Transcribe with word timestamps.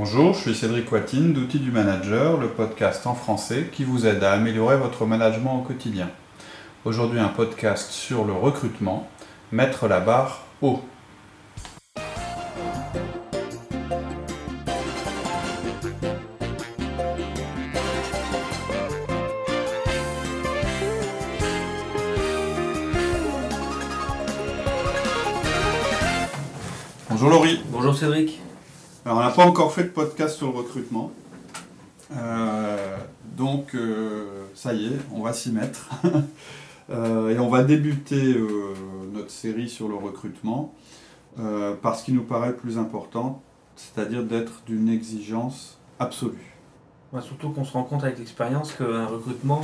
Bonjour, 0.00 0.32
je 0.32 0.38
suis 0.38 0.54
Cédric 0.54 0.92
Watine 0.92 1.32
d'Outils 1.32 1.58
du 1.58 1.72
Manager, 1.72 2.38
le 2.38 2.46
podcast 2.46 3.04
en 3.08 3.14
français 3.14 3.68
qui 3.72 3.82
vous 3.82 4.06
aide 4.06 4.22
à 4.22 4.30
améliorer 4.30 4.76
votre 4.76 5.06
management 5.06 5.58
au 5.58 5.62
quotidien. 5.62 6.08
Aujourd'hui 6.84 7.18
un 7.18 7.26
podcast 7.26 7.90
sur 7.90 8.24
le 8.24 8.32
recrutement, 8.32 9.08
mettre 9.50 9.88
la 9.88 9.98
barre 9.98 10.44
haut. 10.62 10.82
Pas 29.38 29.46
encore 29.46 29.72
fait 29.72 29.84
de 29.84 29.90
podcast 29.90 30.36
sur 30.36 30.48
le 30.48 30.58
recrutement. 30.58 31.12
Euh, 32.10 32.96
donc 33.36 33.72
euh, 33.76 34.46
ça 34.56 34.74
y 34.74 34.86
est, 34.86 34.98
on 35.12 35.22
va 35.22 35.32
s'y 35.32 35.52
mettre. 35.52 35.90
Euh, 36.90 37.28
et 37.28 37.38
on 37.38 37.50
va 37.50 37.64
débuter 37.64 38.34
notre 39.12 39.30
série 39.30 39.68
sur 39.68 39.88
le 39.88 39.94
recrutement 39.94 40.72
par 41.82 41.96
ce 41.96 42.06
qui 42.06 42.14
nous 42.14 42.22
paraît 42.22 42.56
plus 42.56 42.78
important, 42.78 43.42
c'est-à-dire 43.76 44.24
d'être 44.24 44.62
d'une 44.66 44.88
exigence 44.88 45.78
absolue. 45.98 46.54
surtout 47.20 47.50
qu'on 47.50 47.66
se 47.66 47.74
rend 47.74 47.82
compte 47.82 48.04
avec 48.04 48.18
l'expérience 48.18 48.72
qu'un 48.72 49.04
recrutement, 49.04 49.60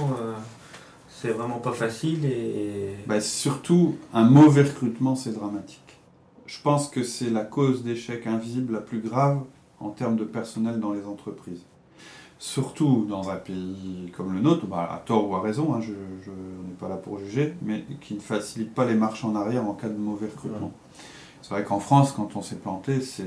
c'est 1.08 1.30
vraiment 1.30 1.60
pas 1.60 1.72
facile 1.72 2.26
et... 2.26 2.94
Bah, 3.06 3.22
surtout, 3.22 3.96
un 4.12 4.24
mauvais 4.24 4.64
recrutement, 4.64 5.16
c'est 5.16 5.32
dramatique 5.32 5.84
je 6.46 6.60
pense 6.60 6.88
que 6.88 7.02
c'est 7.02 7.30
la 7.30 7.44
cause 7.44 7.82
d'échec 7.82 8.26
invisible 8.26 8.74
la 8.74 8.80
plus 8.80 9.00
grave 9.00 9.42
en 9.80 9.90
termes 9.90 10.16
de 10.16 10.24
personnel 10.24 10.80
dans 10.80 10.92
les 10.92 11.04
entreprises. 11.04 11.62
Surtout 12.38 13.06
dans 13.08 13.30
un 13.30 13.36
pays 13.36 14.12
comme 14.16 14.34
le 14.34 14.40
nôtre, 14.40 14.66
bah, 14.66 14.88
à 14.92 14.98
tort 14.98 15.28
ou 15.28 15.34
à 15.34 15.40
raison, 15.40 15.74
hein, 15.74 15.80
je, 15.80 15.92
n'ai 15.92 16.74
pas 16.78 16.88
là 16.88 16.96
pour 16.96 17.18
juger, 17.18 17.54
mais 17.62 17.84
qui 18.00 18.14
ne 18.14 18.20
facilite 18.20 18.74
pas 18.74 18.84
les 18.84 18.94
marches 18.94 19.24
en 19.24 19.34
arrière 19.34 19.64
en 19.66 19.74
cas 19.74 19.88
de 19.88 19.96
mauvais 19.96 20.26
recrutement. 20.26 20.72
C'est 21.42 21.50
vrai 21.50 21.64
qu'en 21.64 21.78
France, 21.78 22.12
quand 22.12 22.36
on 22.36 22.42
s'est 22.42 22.56
planté, 22.56 23.00
c'est 23.00 23.24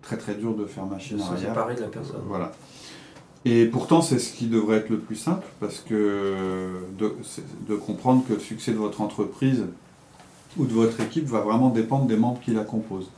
très 0.00 0.16
très 0.16 0.34
dur 0.34 0.54
de 0.54 0.64
faire 0.64 0.86
machine 0.86 1.20
arrière. 1.20 1.50
séparer 1.50 1.74
de 1.74 1.82
la 1.82 1.88
personne. 1.88 2.22
Voilà. 2.26 2.52
Et 3.44 3.66
pourtant, 3.66 4.02
c'est 4.02 4.18
ce 4.18 4.32
qui 4.32 4.46
devrait 4.46 4.78
être 4.78 4.88
le 4.88 4.98
plus 4.98 5.16
simple, 5.16 5.46
parce 5.60 5.80
que 5.80 6.68
de, 6.96 7.14
de 7.68 7.74
comprendre 7.74 8.24
que 8.26 8.34
le 8.34 8.40
succès 8.40 8.72
de 8.72 8.78
votre 8.78 9.00
entreprise 9.00 9.66
ou 10.56 10.64
de 10.64 10.72
votre 10.72 11.00
équipe 11.00 11.26
va 11.26 11.40
vraiment 11.40 11.70
dépendre 11.70 12.06
des 12.06 12.16
membres 12.16 12.40
qui 12.40 12.52
la 12.52 12.64
composent. 12.64 13.10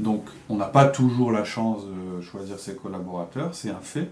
Donc 0.00 0.24
on 0.48 0.56
n'a 0.56 0.66
pas 0.66 0.86
toujours 0.86 1.32
la 1.32 1.44
chance 1.44 1.82
de 1.84 2.22
choisir 2.22 2.58
ses 2.58 2.74
collaborateurs, 2.74 3.54
c'est 3.54 3.70
un 3.70 3.80
fait. 3.80 4.08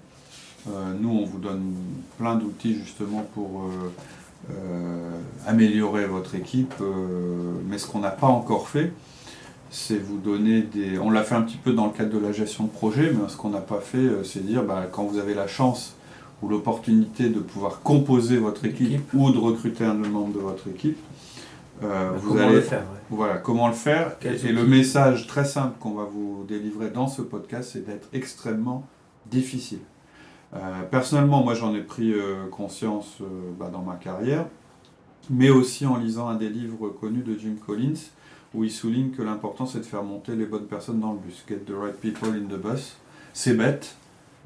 Euh, 0.69 0.93
nous, 0.98 1.11
on 1.11 1.25
vous 1.25 1.39
donne 1.39 1.75
plein 2.19 2.34
d'outils 2.34 2.75
justement 2.75 3.25
pour 3.34 3.62
euh, 3.62 3.93
euh, 4.51 5.11
améliorer 5.47 6.06
votre 6.06 6.34
équipe, 6.34 6.75
mais 7.69 7.78
ce 7.78 7.87
qu'on 7.87 8.01
n'a 8.01 8.11
pas 8.11 8.27
encore 8.27 8.69
fait, 8.69 8.93
c'est 9.70 9.98
vous 9.98 10.19
donner 10.19 10.62
des... 10.62 10.98
On 10.98 11.11
l'a 11.11 11.23
fait 11.23 11.34
un 11.34 11.43
petit 11.43 11.56
peu 11.56 11.73
dans 11.73 11.87
le 11.87 11.93
cadre 11.93 12.12
de 12.12 12.19
la 12.19 12.33
gestion 12.33 12.65
de 12.65 12.71
projet, 12.71 13.12
mais 13.12 13.28
ce 13.28 13.37
qu'on 13.37 13.50
n'a 13.50 13.61
pas 13.61 13.81
fait, 13.81 14.25
c'est 14.25 14.45
dire 14.45 14.65
bah, 14.65 14.87
quand 14.91 15.05
vous 15.05 15.19
avez 15.19 15.34
la 15.34 15.47
chance 15.47 15.95
ou 16.43 16.48
l'opportunité 16.48 17.31
de 17.31 17.41
pouvoir 17.41 17.81
composer 17.81 18.37
votre 18.37 18.65
équipe, 18.67 19.12
ou 19.15 19.31
de 19.31 19.39
recruter 19.39 19.84
un 19.84 19.95
membre 19.95 20.34
de 20.34 20.41
votre 20.41 20.69
équipe, 20.69 20.98
euh, 21.83 22.13
vous 22.17 22.31
comment 22.31 22.47
allez, 22.47 22.57
le 22.57 22.61
faire 22.61 22.85
Voilà, 23.11 23.37
comment 23.39 23.69
le 23.69 23.75
faire. 23.75 24.17
et 24.23 24.53
le 24.53 24.67
message 24.67 25.27
très 25.27 25.45
simple 25.45 25.77
qu'on 25.79 25.95
va 25.95 26.05
vous 26.05 26.45
délivrer 26.49 26.91
dans 26.91 27.09
ce 27.09 27.23
podcast, 27.23 27.71
c'est 27.73 27.87
d'être 27.87 28.09
extrêmement 28.13 28.87
difficile. 29.27 29.81
Euh, 30.55 30.83
personnellement, 30.91 31.43
moi 31.43 31.55
j'en 31.55 31.75
ai 31.75 31.83
pris 31.83 32.13
euh, 32.13 32.47
conscience 32.51 33.19
bah, 33.59 33.69
dans 33.71 33.83
ma 33.83 33.97
carrière, 33.97 34.47
mais 35.29 35.51
aussi 35.51 35.87
en 35.87 35.97
lisant 35.97 36.28
un 36.28 36.37
des 36.37 36.49
livres 36.49 36.89
connus 36.89 37.23
de 37.23 37.39
Jim 37.39 37.56
Collins, 37.65 38.11
où 38.55 38.65
il 38.65 38.71
souligne 38.71 39.11
que 39.11 39.23
l'important 39.23 39.67
c'est 39.67 39.81
de 39.81 39.84
faire 39.84 40.03
monter 40.03 40.34
les 40.34 40.47
bonnes 40.47 40.67
personnes 40.67 41.00
dans 41.00 41.12
le 41.12 41.19
bus. 41.19 41.45
Get 41.49 41.61
the 41.67 41.75
right 41.77 41.97
people 42.00 42.29
in 42.29 42.47
the 42.47 42.59
bus. 42.59 42.97
C'est 43.34 43.55
bête, 43.55 43.97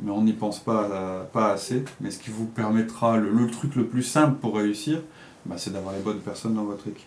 mais 0.01 0.11
on 0.11 0.23
n'y 0.23 0.33
pense 0.33 0.59
pas, 0.59 1.29
pas 1.33 1.53
assez. 1.53 1.85
Mais 2.01 2.11
ce 2.11 2.19
qui 2.19 2.31
vous 2.31 2.47
permettra, 2.47 3.19
le, 3.19 3.31
le 3.31 3.47
truc 3.49 3.77
le 3.77 3.87
plus 3.87 4.03
simple 4.03 4.39
pour 4.41 4.57
réussir, 4.57 5.01
bah, 5.47 5.57
c'est 5.59 5.73
d'avoir 5.73 5.95
les 5.95 6.01
bonnes 6.01 6.19
personnes 6.19 6.55
dans 6.55 6.65
votre 6.65 6.89
équipe. 6.89 7.07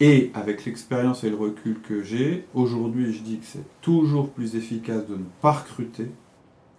Et 0.00 0.30
avec 0.34 0.64
l'expérience 0.66 1.24
et 1.24 1.30
le 1.30 1.36
recul 1.36 1.80
que 1.80 2.02
j'ai, 2.02 2.46
aujourd'hui 2.54 3.14
je 3.14 3.22
dis 3.22 3.38
que 3.38 3.46
c'est 3.46 3.64
toujours 3.80 4.30
plus 4.30 4.54
efficace 4.54 5.06
de 5.06 5.14
ne 5.14 5.24
pas 5.40 5.52
recruter 5.52 6.10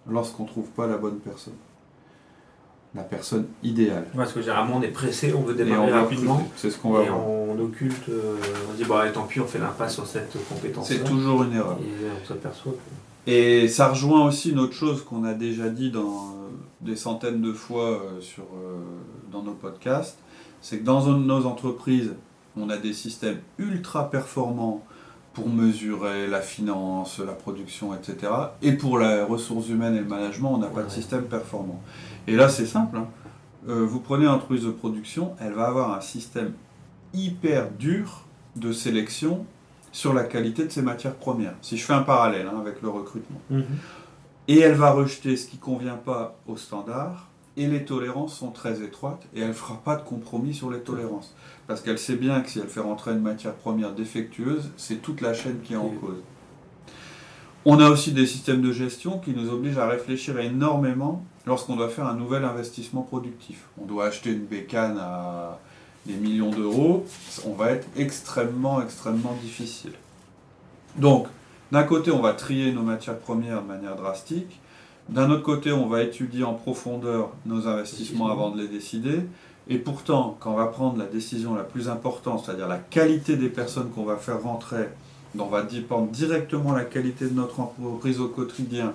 lorsqu'on 0.08 0.44
ne 0.44 0.48
trouve 0.48 0.68
pas 0.68 0.86
la 0.86 0.98
bonne 0.98 1.18
personne. 1.18 1.54
La 2.94 3.02
personne 3.02 3.48
idéale. 3.62 4.06
Parce 4.16 4.32
que 4.32 4.40
généralement 4.40 4.76
on 4.76 4.82
est 4.82 4.88
pressé, 4.88 5.34
on 5.34 5.42
veut 5.42 5.54
démarrer 5.54 5.92
rapidement. 5.92 6.48
C'est 6.56 6.70
ce 6.70 6.78
qu'on 6.78 6.92
va 6.92 7.04
et 7.04 7.10
on 7.10 7.58
occulte, 7.58 8.08
euh, 8.08 8.36
on 8.70 8.74
dit 8.74 8.84
bah 8.84 9.04
tant 9.12 9.24
pis, 9.24 9.40
on 9.40 9.46
fait 9.46 9.58
l'impasse 9.58 9.94
sur 9.94 10.06
cette 10.06 10.36
compétence. 10.48 10.86
C'est 10.86 11.04
toujours 11.04 11.42
une 11.42 11.54
erreur. 11.54 11.78
Et 11.80 12.22
on 12.22 12.26
s'aperçoit 12.26 12.74
Et 13.26 13.68
ça 13.68 13.88
rejoint 13.88 14.26
aussi 14.26 14.50
une 14.50 14.60
autre 14.60 14.74
chose 14.74 15.04
qu'on 15.04 15.24
a 15.24 15.34
déjà 15.34 15.68
dit 15.68 15.90
dans 15.90 16.00
euh, 16.00 16.48
des 16.80 16.96
centaines 16.96 17.42
de 17.42 17.52
fois 17.52 17.90
euh, 17.90 18.20
sur, 18.20 18.44
dans 19.32 19.42
nos 19.42 19.54
podcasts, 19.54 20.18
c'est 20.62 20.78
que 20.78 20.84
dans 20.84 21.06
nos 21.18 21.46
entreprises, 21.46 22.14
on 22.60 22.70
a 22.70 22.76
des 22.76 22.92
systèmes 22.92 23.40
ultra 23.58 24.10
performants 24.10 24.82
pour 25.32 25.48
mesurer 25.48 26.26
la 26.26 26.40
finance, 26.40 27.20
la 27.20 27.32
production, 27.32 27.94
etc. 27.94 28.32
Et 28.60 28.72
pour 28.72 28.98
les 28.98 29.22
ressources 29.22 29.68
humaines 29.68 29.94
et 29.94 30.00
le 30.00 30.04
management, 30.04 30.54
on 30.54 30.58
n'a 30.58 30.66
pas 30.66 30.82
de 30.82 30.88
système 30.88 31.24
performant. 31.24 31.80
Et 32.26 32.34
là, 32.34 32.48
c'est 32.48 32.66
simple. 32.66 32.96
Hein. 32.96 33.06
Euh, 33.68 33.84
vous 33.84 34.00
prenez 34.00 34.24
une 34.24 34.30
entreprise 34.30 34.64
de 34.64 34.70
production, 34.70 35.34
elle 35.40 35.52
va 35.52 35.66
avoir 35.68 35.94
un 35.94 36.00
système 36.00 36.52
hyper 37.14 37.70
dur 37.70 38.24
de 38.56 38.72
sélection 38.72 39.46
sur 39.92 40.12
la 40.12 40.24
qualité 40.24 40.64
de 40.64 40.70
ses 40.70 40.82
matières 40.82 41.14
premières. 41.14 41.54
Si 41.62 41.76
je 41.76 41.84
fais 41.84 41.94
un 41.94 42.02
parallèle 42.02 42.46
hein, 42.46 42.58
avec 42.60 42.82
le 42.82 42.88
recrutement. 42.88 43.40
Mhm. 43.50 43.64
Et 44.48 44.58
elle 44.60 44.74
va 44.74 44.90
rejeter 44.90 45.36
ce 45.36 45.46
qui 45.46 45.56
ne 45.56 45.62
convient 45.62 45.96
pas 45.96 46.36
aux 46.46 46.56
standards 46.56 47.27
et 47.58 47.66
les 47.66 47.84
tolérances 47.84 48.38
sont 48.38 48.50
très 48.50 48.82
étroites 48.82 49.22
et 49.34 49.40
elle 49.40 49.48
ne 49.48 49.52
fera 49.52 49.82
pas 49.84 49.96
de 49.96 50.02
compromis 50.02 50.54
sur 50.54 50.70
les 50.70 50.80
tolérances. 50.80 51.34
Parce 51.66 51.80
qu'elle 51.80 51.98
sait 51.98 52.16
bien 52.16 52.40
que 52.40 52.48
si 52.48 52.60
elle 52.60 52.68
fait 52.68 52.80
rentrer 52.80 53.10
une 53.10 53.20
matière 53.20 53.54
première 53.54 53.92
défectueuse, 53.92 54.70
c'est 54.76 55.02
toute 55.02 55.20
la 55.20 55.34
chaîne 55.34 55.60
qui 55.62 55.74
est 55.74 55.76
en 55.76 55.88
cause. 55.88 56.22
On 57.64 57.80
a 57.80 57.90
aussi 57.90 58.12
des 58.12 58.26
systèmes 58.26 58.62
de 58.62 58.72
gestion 58.72 59.18
qui 59.18 59.32
nous 59.32 59.50
obligent 59.50 59.78
à 59.78 59.88
réfléchir 59.88 60.38
énormément 60.38 61.24
lorsqu'on 61.46 61.76
doit 61.76 61.88
faire 61.88 62.06
un 62.06 62.14
nouvel 62.14 62.44
investissement 62.44 63.02
productif. 63.02 63.64
On 63.82 63.84
doit 63.84 64.06
acheter 64.06 64.30
une 64.30 64.44
bécane 64.44 64.96
à 64.98 65.58
des 66.06 66.14
millions 66.14 66.50
d'euros, 66.50 67.04
on 67.44 67.52
va 67.52 67.72
être 67.72 67.86
extrêmement, 67.96 68.80
extrêmement 68.80 69.36
difficile. 69.42 69.92
Donc, 70.96 71.26
d'un 71.70 71.82
côté, 71.82 72.10
on 72.10 72.22
va 72.22 72.32
trier 72.32 72.72
nos 72.72 72.82
matières 72.82 73.18
premières 73.18 73.62
de 73.62 73.66
manière 73.66 73.96
drastique, 73.96 74.58
d'un 75.08 75.30
autre 75.30 75.42
côté, 75.42 75.72
on 75.72 75.86
va 75.88 76.02
étudier 76.02 76.44
en 76.44 76.54
profondeur 76.54 77.30
nos 77.46 77.66
investissements 77.66 78.30
avant 78.30 78.50
de 78.50 78.60
les 78.60 78.68
décider. 78.68 79.20
Et 79.68 79.78
pourtant, 79.78 80.36
quand 80.40 80.52
on 80.52 80.56
va 80.56 80.66
prendre 80.66 80.98
la 80.98 81.06
décision 81.06 81.54
la 81.54 81.62
plus 81.62 81.88
importante, 81.88 82.44
c'est-à-dire 82.44 82.68
la 82.68 82.78
qualité 82.78 83.36
des 83.36 83.48
personnes 83.48 83.90
qu'on 83.90 84.04
va 84.04 84.16
faire 84.16 84.42
rentrer, 84.42 84.88
dont 85.34 85.46
va 85.46 85.62
dépendre 85.62 86.08
directement 86.08 86.72
la 86.72 86.84
qualité 86.84 87.26
de 87.26 87.34
notre 87.34 87.60
entreprise 87.60 88.20
au 88.20 88.28
quotidien, 88.28 88.92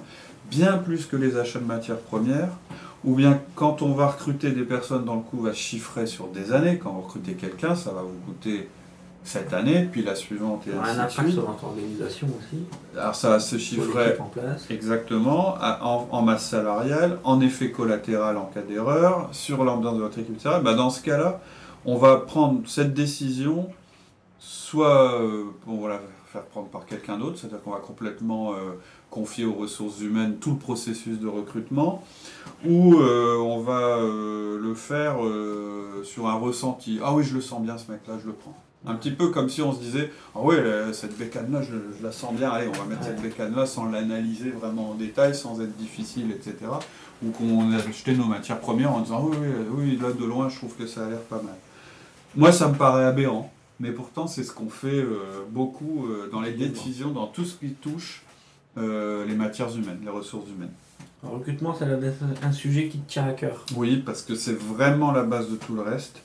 bien 0.49 0.77
plus 0.77 1.05
que 1.05 1.15
les 1.15 1.37
achats 1.37 1.59
de 1.59 1.65
matières 1.65 1.99
premières, 1.99 2.49
ou 3.03 3.15
bien 3.15 3.39
quand 3.55 3.81
on 3.81 3.93
va 3.93 4.07
recruter 4.07 4.51
des 4.51 4.63
personnes, 4.63 5.05
dans 5.05 5.15
le 5.15 5.21
coup, 5.21 5.41
va 5.41 5.53
chiffrer 5.53 6.07
sur 6.07 6.27
des 6.27 6.53
années. 6.53 6.77
Quand 6.77 6.91
vous 6.91 7.01
recrutez 7.01 7.33
quelqu'un, 7.33 7.75
ça 7.75 7.91
va 7.91 8.01
vous 8.01 8.19
coûter 8.25 8.67
cette 9.23 9.53
année, 9.53 9.87
puis 9.89 10.03
la 10.03 10.15
suivante 10.15 10.67
et 10.67 10.71
ainsi 10.71 10.99
un 10.99 11.03
impact 11.03 11.29
sur 11.29 11.47
notre 11.47 11.63
organisation 11.63 12.27
aussi. 12.27 12.63
Alors 12.97 13.15
ça 13.15 13.39
se 13.39 13.57
chiffrer 13.57 14.17
exactement 14.69 15.55
en, 15.81 16.21
masse 16.21 16.49
salariale, 16.49 17.19
en 17.23 17.39
effet 17.41 17.71
collatéral 17.71 18.37
en 18.37 18.45
cas 18.45 18.61
d'erreur, 18.61 19.29
sur 19.31 19.63
l'ambiance 19.63 19.95
de 19.95 20.01
votre 20.01 20.19
équipe, 20.19 20.35
etc. 20.35 20.57
Bah 20.63 20.73
dans 20.73 20.89
ce 20.89 21.01
cas-là, 21.01 21.39
on 21.85 21.97
va 21.97 22.17
prendre 22.17 22.67
cette 22.67 22.93
décision, 22.93 23.69
soit 24.39 25.13
euh, 25.21 25.45
on 25.67 25.77
va 25.77 25.89
la 25.89 26.01
faire 26.27 26.43
prendre 26.43 26.67
par 26.67 26.85
quelqu'un 26.85 27.17
d'autre, 27.17 27.37
c'est-à-dire 27.37 27.61
qu'on 27.61 27.71
va 27.71 27.79
complètement 27.79 28.53
euh, 28.53 28.79
confier 29.09 29.45
aux 29.45 29.53
ressources 29.53 30.01
humaines 30.01 30.37
tout 30.37 30.51
le 30.51 30.57
processus 30.57 31.19
de 31.19 31.27
recrutement, 31.27 32.03
ou 32.65 32.95
euh, 32.95 33.37
on 33.37 33.59
va 33.59 33.99
le 34.01 34.73
faire 34.75 35.17
sur 36.03 36.27
un 36.27 36.35
ressenti. 36.35 36.99
Ah 37.03 37.13
oui, 37.13 37.23
je 37.23 37.35
le 37.35 37.41
sens 37.41 37.61
bien 37.61 37.77
ce 37.77 37.89
mec-là, 37.89 38.15
je 38.21 38.27
le 38.27 38.33
prends. 38.33 38.57
Un 38.85 38.95
petit 38.95 39.11
peu 39.11 39.29
comme 39.29 39.49
si 39.49 39.61
on 39.61 39.73
se 39.73 39.79
disait 39.79 40.11
Ah 40.35 40.41
ouais, 40.41 40.57
cette 40.91 41.17
bécane-là, 41.17 41.61
je, 41.61 42.03
la 42.03 42.11
sens 42.11 42.33
bien, 42.33 42.49
allez, 42.49 42.67
on 42.67 42.83
va 42.83 42.85
mettre 42.85 43.03
cette 43.03 43.21
bécane-là 43.21 43.65
sans 43.65 43.89
l'analyser 43.89 44.49
vraiment 44.49 44.91
en 44.91 44.95
détail, 44.95 45.33
sans 45.33 45.61
être 45.61 45.75
difficile, 45.77 46.31
etc. 46.31 46.55
Ou 47.23 47.31
qu'on 47.31 47.71
a 47.71 47.77
acheté 47.77 48.13
nos 48.13 48.25
matières 48.25 48.59
premières 48.59 48.93
en 48.93 49.01
disant 49.01 49.25
Oui, 49.25 49.37
oui, 49.71 49.99
là 50.01 50.11
de 50.11 50.25
loin, 50.25 50.49
je 50.49 50.57
trouve 50.57 50.75
que 50.75 50.85
ça 50.85 51.05
a 51.05 51.09
l'air 51.09 51.21
pas 51.21 51.41
mal. 51.41 51.55
Moi, 52.35 52.51
ça 52.51 52.67
me 52.67 52.73
paraît 52.73 53.05
aberrant, 53.05 53.53
mais 53.79 53.91
pourtant, 53.91 54.25
c'est 54.25 54.43
ce 54.43 54.51
qu'on 54.51 54.69
fait 54.69 54.87
euh, 54.87 55.43
beaucoup 55.49 56.07
euh, 56.07 56.29
dans 56.31 56.41
les 56.41 56.53
décisions, 56.53 57.11
dans 57.11 57.27
tout 57.27 57.45
ce 57.45 57.55
qui 57.55 57.73
touche 57.73 58.23
euh, 58.77 59.25
les 59.25 59.35
matières 59.35 59.75
humaines, 59.75 59.99
les 60.03 60.09
ressources 60.09 60.49
humaines. 60.49 60.73
Le 61.21 61.29
recrutement, 61.29 61.75
ça 61.75 61.85
doit 61.85 62.03
être 62.05 62.23
un 62.41 62.51
sujet 62.51 62.87
qui 62.87 62.99
te 62.99 63.11
tient 63.11 63.27
à 63.27 63.33
cœur. 63.33 63.65
Oui, 63.75 63.97
parce 63.97 64.23
que 64.23 64.35
c'est 64.35 64.57
vraiment 64.57 65.11
la 65.11 65.23
base 65.23 65.49
de 65.49 65.55
tout 65.55 65.75
le 65.75 65.81
reste. 65.81 66.21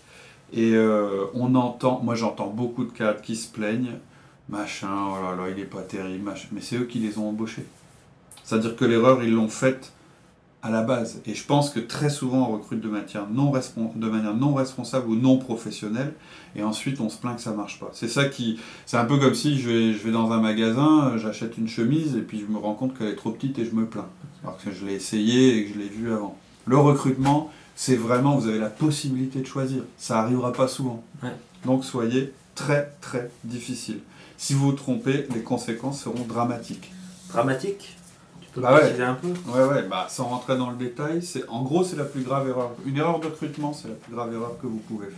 Et 0.52 0.72
euh, 0.74 1.26
on 1.34 1.54
entend, 1.54 2.00
moi 2.02 2.14
j'entends 2.14 2.48
beaucoup 2.48 2.84
de 2.84 2.90
cadres 2.90 3.20
qui 3.20 3.36
se 3.36 3.48
plaignent, 3.48 3.98
machin, 4.48 4.88
oh 4.88 5.22
là 5.22 5.36
là, 5.36 5.50
il 5.50 5.60
est 5.60 5.66
pas 5.66 5.82
terrible, 5.82 6.24
machin. 6.24 6.48
mais 6.52 6.60
c'est 6.60 6.76
eux 6.76 6.84
qui 6.84 6.98
les 6.98 7.18
ont 7.18 7.28
embauchés. 7.28 7.66
C'est-à-dire 8.44 8.76
que 8.76 8.84
l'erreur, 8.86 9.22
ils 9.22 9.32
l'ont 9.32 9.48
faite 9.48 9.92
à 10.62 10.70
la 10.70 10.82
base. 10.82 11.20
Et 11.26 11.34
je 11.34 11.44
pense 11.44 11.70
que 11.70 11.80
très 11.80 12.10
souvent, 12.10 12.48
on 12.48 12.52
recrute 12.54 12.80
de, 12.80 12.88
manière 12.88 13.28
non 13.28 13.50
responsable 14.54 15.08
ou 15.08 15.14
non 15.14 15.38
professionnelle, 15.38 16.14
et 16.56 16.62
ensuite 16.62 17.00
on 17.00 17.08
se 17.08 17.18
plaint 17.18 17.36
que 17.36 17.42
ça 17.42 17.52
marche 17.52 17.78
pas. 17.78 17.90
C'est 17.92 18.08
ça 18.08 18.24
qui. 18.24 18.58
C'est 18.86 18.96
un 18.96 19.04
peu 19.04 19.18
comme 19.18 19.34
si 19.34 19.58
je 19.58 19.68
vais, 19.68 19.92
je 19.92 19.98
vais 19.98 20.10
dans 20.12 20.32
un 20.32 20.40
magasin, 20.40 21.16
j'achète 21.16 21.58
une 21.58 21.68
chemise, 21.68 22.16
et 22.16 22.22
puis 22.22 22.40
je 22.40 22.46
me 22.46 22.58
rends 22.58 22.74
compte 22.74 22.96
qu'elle 22.96 23.08
est 23.08 23.16
trop 23.16 23.30
petite 23.30 23.58
et 23.58 23.64
je 23.64 23.74
me 23.74 23.86
plains. 23.86 24.08
Alors 24.42 24.56
que 24.58 24.70
je 24.72 24.84
l'ai 24.86 24.94
essayé 24.94 25.58
et 25.58 25.64
que 25.66 25.74
je 25.74 25.78
l'ai 25.78 25.88
vu 25.88 26.12
avant. 26.12 26.36
Le 26.68 26.76
recrutement, 26.76 27.50
c'est 27.76 27.96
vraiment, 27.96 28.36
vous 28.36 28.46
avez 28.46 28.58
la 28.58 28.68
possibilité 28.68 29.40
de 29.40 29.46
choisir. 29.46 29.84
Ça 29.96 30.20
arrivera 30.20 30.52
pas 30.52 30.68
souvent. 30.68 31.02
Donc 31.64 31.82
soyez 31.82 32.34
très 32.54 32.92
très 33.00 33.30
difficile. 33.42 34.00
Si 34.36 34.52
vous 34.52 34.66
vous 34.66 34.72
trompez, 34.72 35.26
les 35.34 35.42
conséquences 35.42 36.02
seront 36.02 36.24
dramatiques. 36.28 36.92
Dramatiques 37.30 37.96
Tu 38.42 38.48
peux 38.52 38.60
bah 38.60 38.78
préciser 38.78 39.02
un 39.02 39.14
peu? 39.14 39.28
Ouais, 39.28 39.64
ouais, 39.66 39.88
bah, 39.88 40.08
sans 40.10 40.24
rentrer 40.24 40.58
dans 40.58 40.68
le 40.68 40.76
détail, 40.76 41.22
c'est 41.22 41.48
en 41.48 41.62
gros, 41.62 41.84
c'est 41.84 41.96
la 41.96 42.04
plus 42.04 42.22
grave 42.22 42.46
erreur. 42.46 42.72
Une 42.84 42.98
erreur 42.98 43.18
de 43.18 43.26
recrutement, 43.26 43.72
c'est 43.72 43.88
la 43.88 43.94
plus 43.94 44.14
grave 44.14 44.34
erreur 44.34 44.58
que 44.60 44.66
vous 44.66 44.82
pouvez 44.86 45.06
faire. 45.06 45.16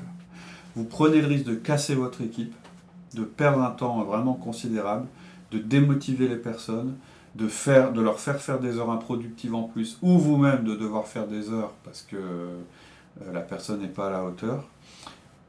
Vous 0.77 0.85
prenez 0.85 1.21
le 1.21 1.27
risque 1.27 1.47
de 1.47 1.57
casser 1.57 1.97
votre 1.97 2.21
équipe, 2.21 2.55
de 3.15 3.23
perdre 3.23 3.63
un 3.63 3.71
temps 3.71 4.05
vraiment 4.05 4.35
considérable, 4.35 5.07
de 5.51 5.59
démotiver 5.59 6.29
les 6.29 6.37
personnes, 6.37 6.95
de, 7.35 7.49
faire, 7.49 7.93
de 7.93 8.01
leur 8.01 8.19
faire 8.19 8.41
faire 8.41 8.59
des 8.59 8.79
heures 8.79 8.91
improductives 8.91 9.55
en 9.55 9.65
plus, 9.65 9.99
ou 10.03 10.19
vous-même 10.19 10.65
de 10.65 10.75
devoir 10.75 11.07
faire 11.07 11.27
des 11.27 11.51
heures 11.51 11.73
parce 11.85 12.03
que 12.03 12.17
euh, 12.17 12.59
la 13.33 13.41
personne 13.41 13.81
n'est 13.81 13.89
pas 13.89 14.09
à 14.09 14.11
la 14.11 14.25
hauteur. 14.25 14.65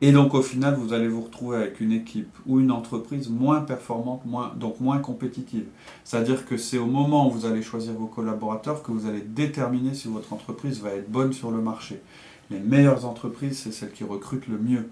Et 0.04 0.12
donc 0.12 0.34
au 0.34 0.42
final, 0.42 0.76
vous 0.76 0.94
allez 0.94 1.08
vous 1.08 1.22
retrouver 1.22 1.58
avec 1.58 1.80
une 1.80 1.92
équipe 1.92 2.36
ou 2.48 2.60
une 2.60 2.72
entreprise 2.72 3.30
moins 3.30 3.62
performante, 3.62 4.26
moins, 4.26 4.52
donc 4.56 4.80
moins 4.80 4.98
compétitive. 4.98 5.66
C'est-à-dire 6.04 6.48
que 6.48 6.58
c'est 6.58 6.80
au 6.80 6.88
moment 6.88 7.28
où 7.28 7.32
vous 7.32 7.46
allez 7.46 7.62
choisir 7.62 7.94
vos 7.94 8.08
collaborateurs 8.08 8.82
que 8.82 8.92
vous 8.92 9.08
allez 9.08 9.22
déterminer 9.22 9.94
si 9.94 10.08
votre 10.08 10.34
entreprise 10.34 10.82
va 10.82 10.90
être 10.90 11.12
bonne 11.12 11.34
sur 11.34 11.52
le 11.52 11.62
marché. 11.62 12.02
Les 12.50 12.60
meilleures 12.60 13.06
entreprises, 13.06 13.60
c'est 13.60 13.72
celles 13.72 13.92
qui 13.92 14.04
recrutent 14.04 14.48
le 14.48 14.58
mieux 14.58 14.90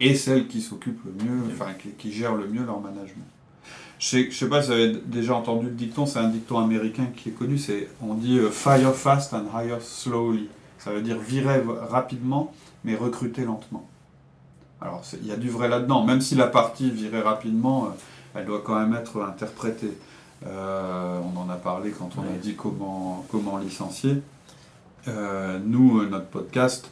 et 0.00 0.16
celles 0.16 0.48
qui 0.48 0.60
s'occupent 0.60 1.04
le 1.04 1.24
mieux, 1.24 1.42
enfin 1.52 1.72
qui, 1.74 1.90
qui 1.90 2.10
gèrent 2.10 2.34
le 2.34 2.48
mieux 2.48 2.64
leur 2.64 2.80
management. 2.80 3.26
Je 4.00 4.16
ne 4.16 4.30
sais 4.30 4.48
pas 4.48 4.62
si 4.62 4.68
vous 4.68 4.72
avez 4.72 4.92
déjà 5.04 5.34
entendu 5.34 5.66
le 5.66 5.72
dicton, 5.72 6.06
c'est 6.06 6.18
un 6.18 6.28
dicton 6.28 6.58
américain 6.58 7.08
qui 7.14 7.28
est 7.28 7.32
connu, 7.32 7.58
c'est 7.58 7.86
on 8.00 8.14
dit 8.14 8.38
euh, 8.38 8.50
fire 8.50 8.94
fast 8.94 9.34
and 9.34 9.44
hire 9.54 9.82
slowly. 9.82 10.48
Ça 10.78 10.90
veut 10.90 11.02
dire 11.02 11.18
virer 11.18 11.62
rapidement, 11.90 12.54
mais 12.82 12.96
recruter 12.96 13.44
lentement. 13.44 13.86
Alors 14.80 15.02
il 15.20 15.26
y 15.26 15.32
a 15.32 15.36
du 15.36 15.50
vrai 15.50 15.68
là-dedans, 15.68 16.06
même 16.06 16.22
si 16.22 16.34
la 16.34 16.46
partie 16.46 16.90
virer 16.90 17.20
rapidement, 17.20 17.84
euh, 17.84 17.88
elle 18.34 18.46
doit 18.46 18.62
quand 18.64 18.80
même 18.80 18.94
être 18.94 19.20
interprétée. 19.20 19.92
Euh, 20.46 21.20
on 21.22 21.38
en 21.38 21.50
a 21.50 21.56
parlé 21.56 21.90
quand 21.90 22.08
on 22.16 22.22
a 22.22 22.38
dit 22.40 22.54
comment, 22.54 23.26
comment 23.30 23.58
licencier. 23.58 24.22
nous, 25.06 26.08
notre 26.08 26.28
podcast, 26.28 26.90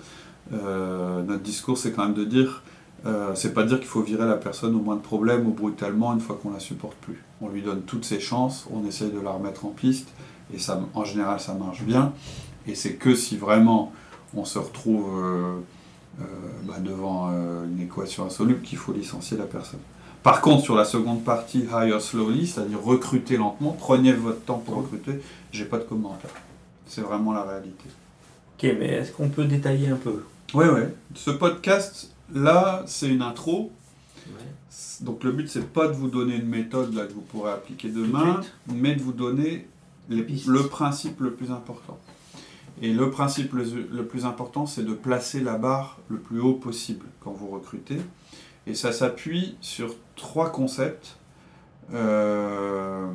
notre 0.50 1.42
discours, 1.42 1.78
c'est 1.78 1.92
quand 1.92 2.04
même 2.04 2.14
de 2.14 2.24
dire 2.24 2.62
euh, 3.06 3.34
c'est 3.34 3.54
pas 3.54 3.64
dire 3.64 3.78
qu'il 3.78 3.88
faut 3.88 4.02
virer 4.02 4.26
la 4.26 4.36
personne 4.36 4.74
au 4.74 4.80
moins 4.80 4.96
de 4.96 5.00
problèmes 5.00 5.46
ou 5.46 5.52
brutalement 5.52 6.12
une 6.12 6.20
fois 6.20 6.38
qu'on 6.42 6.52
la 6.52 6.60
supporte 6.60 6.96
plus. 6.96 7.22
On 7.40 7.48
lui 7.48 7.62
donne 7.62 7.82
toutes 7.82 8.04
ses 8.04 8.20
chances, 8.20 8.66
on 8.72 8.86
essaye 8.86 9.10
de 9.10 9.20
la 9.20 9.30
remettre 9.30 9.64
en 9.66 9.70
piste, 9.70 10.08
et 10.52 10.58
ça, 10.58 10.80
en 10.94 11.04
général 11.04 11.38
ça 11.40 11.54
marche 11.54 11.82
bien. 11.82 12.12
Et 12.66 12.74
c'est 12.74 12.94
que 12.94 13.14
si 13.14 13.36
vraiment 13.36 13.92
on 14.34 14.44
se 14.44 14.58
retrouve 14.58 15.24
euh, 15.24 15.58
euh, 16.20 16.24
bah, 16.64 16.78
devant 16.80 17.30
une 17.30 17.80
équation 17.80 18.26
insoluble 18.26 18.62
qu'il 18.62 18.78
faut 18.78 18.92
licencier 18.92 19.36
la 19.36 19.44
personne. 19.44 19.80
Par 20.22 20.40
contre, 20.40 20.64
sur 20.64 20.74
la 20.74 20.84
seconde 20.84 21.22
partie, 21.22 21.66
hire 21.72 22.02
slowly, 22.02 22.46
c'est-à-dire 22.46 22.82
recruter 22.82 23.36
lentement, 23.36 23.76
prenez 23.78 24.12
votre 24.12 24.40
temps 24.44 24.58
pour 24.58 24.74
recruter, 24.74 25.20
j'ai 25.52 25.64
pas 25.64 25.78
de 25.78 25.84
commentaire. 25.84 26.30
C'est 26.86 27.02
vraiment 27.02 27.32
la 27.32 27.44
réalité. 27.44 27.84
Ok, 28.58 28.64
mais 28.78 28.86
est-ce 28.88 29.12
qu'on 29.12 29.28
peut 29.28 29.44
détailler 29.44 29.88
un 29.88 29.96
peu? 29.96 30.24
Oui, 30.54 30.66
oui. 30.74 30.82
Ce 31.14 31.30
podcast 31.30 32.10
Là, 32.34 32.82
c'est 32.86 33.08
une 33.08 33.22
intro. 33.22 33.72
Donc 35.00 35.24
le 35.24 35.32
but, 35.32 35.48
c'est 35.48 35.72
pas 35.72 35.86
de 35.88 35.92
vous 35.92 36.08
donner 36.08 36.36
une 36.36 36.48
méthode 36.48 36.94
là, 36.94 37.06
que 37.06 37.12
vous 37.12 37.20
pourrez 37.20 37.52
appliquer 37.52 37.88
demain, 37.88 38.40
mais 38.66 38.94
de 38.94 39.02
vous 39.02 39.12
donner 39.12 39.66
le 40.08 40.62
principe 40.68 41.20
le 41.20 41.32
plus 41.32 41.50
important. 41.50 41.98
Et 42.80 42.92
le 42.92 43.10
principe 43.10 43.54
le, 43.54 44.04
plus 44.06 44.24
important, 44.24 44.66
c'est 44.66 44.84
de 44.84 44.92
placer 44.92 45.40
la 45.40 45.58
barre 45.58 45.98
le 46.08 46.18
plus 46.18 46.40
haut 46.40 46.54
possible 46.54 47.06
quand 47.20 47.32
vous 47.32 47.48
recrutez. 47.48 47.98
Et 48.66 48.74
ça 48.74 48.92
s'appuie 48.92 49.56
sur 49.60 49.94
trois 50.14 50.50
concepts. 50.50 51.16
Euh, 51.92 53.08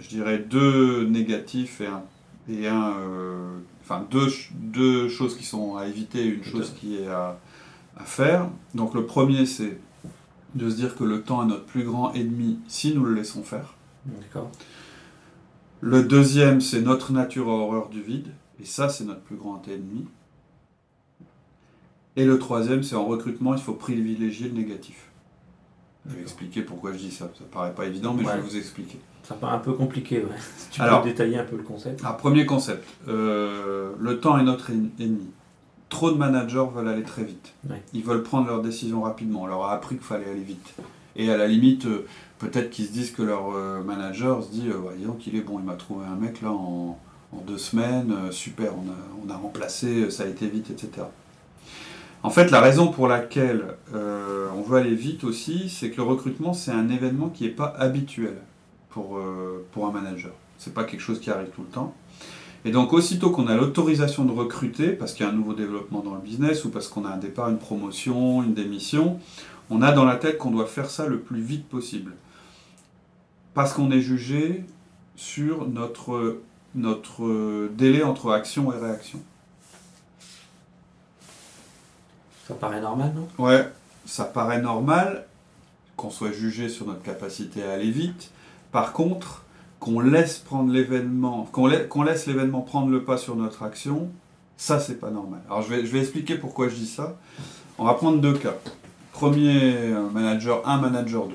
je 0.00 0.08
dirais 0.08 0.38
deux 0.38 1.06
négatifs 1.06 1.80
et 1.80 1.86
un, 1.86 2.02
et 2.50 2.68
un 2.68 2.92
euh, 2.98 3.56
enfin 3.82 4.04
deux, 4.10 4.26
deux 4.52 5.08
choses 5.08 5.36
qui 5.36 5.44
sont 5.44 5.76
à 5.76 5.86
éviter, 5.86 6.26
une 6.26 6.44
chose 6.44 6.74
qui 6.78 6.96
est 6.96 7.06
à, 7.06 7.38
à 7.96 8.04
faire. 8.04 8.48
Donc 8.74 8.94
le 8.94 9.06
premier, 9.06 9.46
c'est 9.46 9.78
de 10.54 10.70
se 10.70 10.76
dire 10.76 10.96
que 10.96 11.04
le 11.04 11.22
temps 11.22 11.42
est 11.42 11.46
notre 11.46 11.64
plus 11.64 11.84
grand 11.84 12.12
ennemi 12.12 12.58
si 12.68 12.94
nous 12.94 13.04
le 13.04 13.14
laissons 13.14 13.42
faire. 13.42 13.74
D'accord. 14.06 14.50
Le 15.80 16.02
deuxième, 16.02 16.60
c'est 16.60 16.80
notre 16.80 17.12
nature 17.12 17.48
a 17.48 17.52
horreur 17.52 17.88
du 17.88 18.00
vide, 18.00 18.28
et 18.60 18.64
ça, 18.64 18.88
c'est 18.88 19.04
notre 19.04 19.20
plus 19.20 19.36
grand 19.36 19.66
ennemi. 19.68 20.06
Et 22.16 22.24
le 22.24 22.38
troisième, 22.38 22.82
c'est 22.82 22.94
en 22.94 23.04
recrutement, 23.04 23.54
il 23.54 23.60
faut 23.60 23.74
privilégier 23.74 24.48
le 24.48 24.54
négatif. 24.54 25.10
Je 26.06 26.14
vais 26.14 26.22
expliquer 26.22 26.62
pourquoi 26.62 26.92
je 26.92 26.98
dis 26.98 27.10
ça. 27.10 27.30
Ça 27.36 27.44
paraît 27.50 27.74
pas 27.74 27.86
évident, 27.86 28.14
mais 28.14 28.24
je 28.24 28.28
vais 28.28 28.40
vous 28.40 28.56
expliquer. 28.56 28.98
Ça 29.22 29.34
paraît 29.34 29.56
un 29.56 29.58
peu 29.58 29.72
compliqué, 29.72 30.18
ouais. 30.18 30.36
tu 30.70 30.80
Alors, 30.80 31.02
peux 31.02 31.08
détailler 31.08 31.38
un 31.38 31.44
peu 31.44 31.56
le 31.56 31.62
concept. 31.62 32.04
Un 32.04 32.12
premier 32.12 32.46
concept. 32.46 32.86
Euh, 33.08 33.92
le 33.98 34.20
temps 34.20 34.38
est 34.38 34.42
notre 34.44 34.70
ennemi 34.70 35.30
trop 35.94 36.10
de 36.10 36.16
managers 36.16 36.66
veulent 36.74 36.88
aller 36.88 37.04
très 37.04 37.22
vite. 37.22 37.54
Ils 37.92 38.02
veulent 38.02 38.24
prendre 38.24 38.48
leurs 38.48 38.62
décisions 38.62 39.02
rapidement. 39.02 39.42
On 39.42 39.46
leur 39.46 39.64
a 39.64 39.72
appris 39.72 39.94
qu'il 39.94 40.04
fallait 40.04 40.28
aller 40.28 40.42
vite. 40.42 40.74
Et 41.14 41.30
à 41.30 41.36
la 41.36 41.46
limite, 41.46 41.86
euh, 41.86 42.04
peut-être 42.40 42.70
qu'ils 42.70 42.86
se 42.86 42.92
disent 42.92 43.12
que 43.12 43.22
leur 43.22 43.54
euh, 43.54 43.80
manager 43.80 44.42
se 44.42 44.50
dit, 44.50 44.68
euh, 44.68 44.92
disons 44.98 45.12
qu'il 45.12 45.36
est 45.36 45.40
bon, 45.40 45.60
il 45.60 45.64
m'a 45.64 45.76
trouvé 45.76 46.04
un 46.04 46.16
mec 46.16 46.42
là 46.42 46.50
en, 46.50 46.98
deux 47.46 47.58
semaines, 47.58 48.12
super, 48.30 48.72
on 48.76 49.28
a, 49.28 49.36
remplacé, 49.36 50.08
ça 50.10 50.22
a 50.22 50.26
été 50.26 50.46
vite, 50.46 50.70
etc. 50.70 51.06
En 52.22 52.30
fait, 52.30 52.52
la 52.52 52.60
raison 52.60 52.88
pour 52.88 53.08
laquelle 53.08 53.74
on 53.92 54.62
veut 54.62 54.78
aller 54.78 54.94
vite 54.94 55.24
aussi, 55.24 55.68
c'est 55.68 55.90
que 55.90 55.96
le 55.96 56.04
recrutement, 56.04 56.52
c'est 56.52 56.70
un 56.70 56.88
événement 56.88 57.28
qui 57.30 57.42
n'est 57.42 57.50
pas 57.50 57.74
habituel 57.76 58.36
pour, 58.88 59.20
pour 59.72 59.88
un 59.88 59.90
manager. 59.90 60.30
C'est 60.58 60.72
pas 60.72 60.84
quelque 60.84 61.00
chose 61.00 61.18
qui 61.18 61.28
arrive 61.28 61.48
tout 61.48 61.62
le 61.62 61.68
temps. 61.68 61.92
Et 62.64 62.70
donc 62.70 62.92
aussitôt 62.92 63.30
qu'on 63.30 63.46
a 63.46 63.54
l'autorisation 63.54 64.24
de 64.24 64.32
recruter, 64.32 64.90
parce 64.90 65.12
qu'il 65.12 65.26
y 65.26 65.28
a 65.28 65.32
un 65.32 65.34
nouveau 65.34 65.52
développement 65.52 66.00
dans 66.00 66.14
le 66.14 66.20
business, 66.20 66.64
ou 66.64 66.70
parce 66.70 66.88
qu'on 66.88 67.04
a 67.04 67.10
un 67.10 67.18
départ, 67.18 67.50
une 67.50 67.58
promotion, 67.58 68.42
une 68.42 68.54
démission, 68.54 69.20
on 69.70 69.82
a 69.82 69.92
dans 69.92 70.04
la 70.04 70.16
tête 70.16 70.38
qu'on 70.38 70.50
doit 70.50 70.66
faire 70.66 70.88
ça 70.90 71.06
le 71.06 71.20
plus 71.20 71.40
vite 71.40 71.68
possible. 71.68 72.12
Parce 73.52 73.72
qu'on 73.72 73.90
est 73.90 74.00
jugé 74.00 74.64
sur 75.16 75.68
notre, 75.68 76.40
notre 76.74 77.68
délai 77.68 78.02
entre 78.02 78.32
action 78.32 78.72
et 78.72 78.78
réaction. 78.78 79.20
Ça 82.48 82.54
paraît 82.54 82.80
normal, 82.80 83.12
non? 83.14 83.28
Ouais, 83.44 83.70
ça 84.06 84.24
paraît 84.24 84.60
normal 84.60 85.26
qu'on 85.96 86.10
soit 86.10 86.32
jugé 86.32 86.68
sur 86.68 86.86
notre 86.86 87.02
capacité 87.02 87.62
à 87.62 87.72
aller 87.72 87.90
vite. 87.90 88.30
Par 88.72 88.92
contre, 88.92 89.44
qu'on 89.84 90.00
laisse 90.00 90.38
prendre 90.38 90.72
l'événement, 90.72 91.46
qu'on 91.52 91.66
laisse 91.66 92.26
l'événement 92.26 92.62
prendre 92.62 92.88
le 92.88 93.04
pas 93.04 93.18
sur 93.18 93.36
notre 93.36 93.62
action, 93.64 94.08
ça 94.56 94.80
c'est 94.80 94.94
pas 94.94 95.10
normal. 95.10 95.40
Alors 95.46 95.60
je 95.60 95.68
vais, 95.68 95.84
je 95.84 95.92
vais 95.92 95.98
expliquer 95.98 96.36
pourquoi 96.36 96.70
je 96.70 96.74
dis 96.74 96.86
ça. 96.86 97.18
On 97.76 97.84
va 97.84 97.92
prendre 97.92 98.18
deux 98.18 98.32
cas. 98.32 98.54
Premier 99.12 99.74
euh, 99.74 100.08
manager 100.08 100.66
1, 100.66 100.78
manager 100.78 101.26
2. 101.26 101.34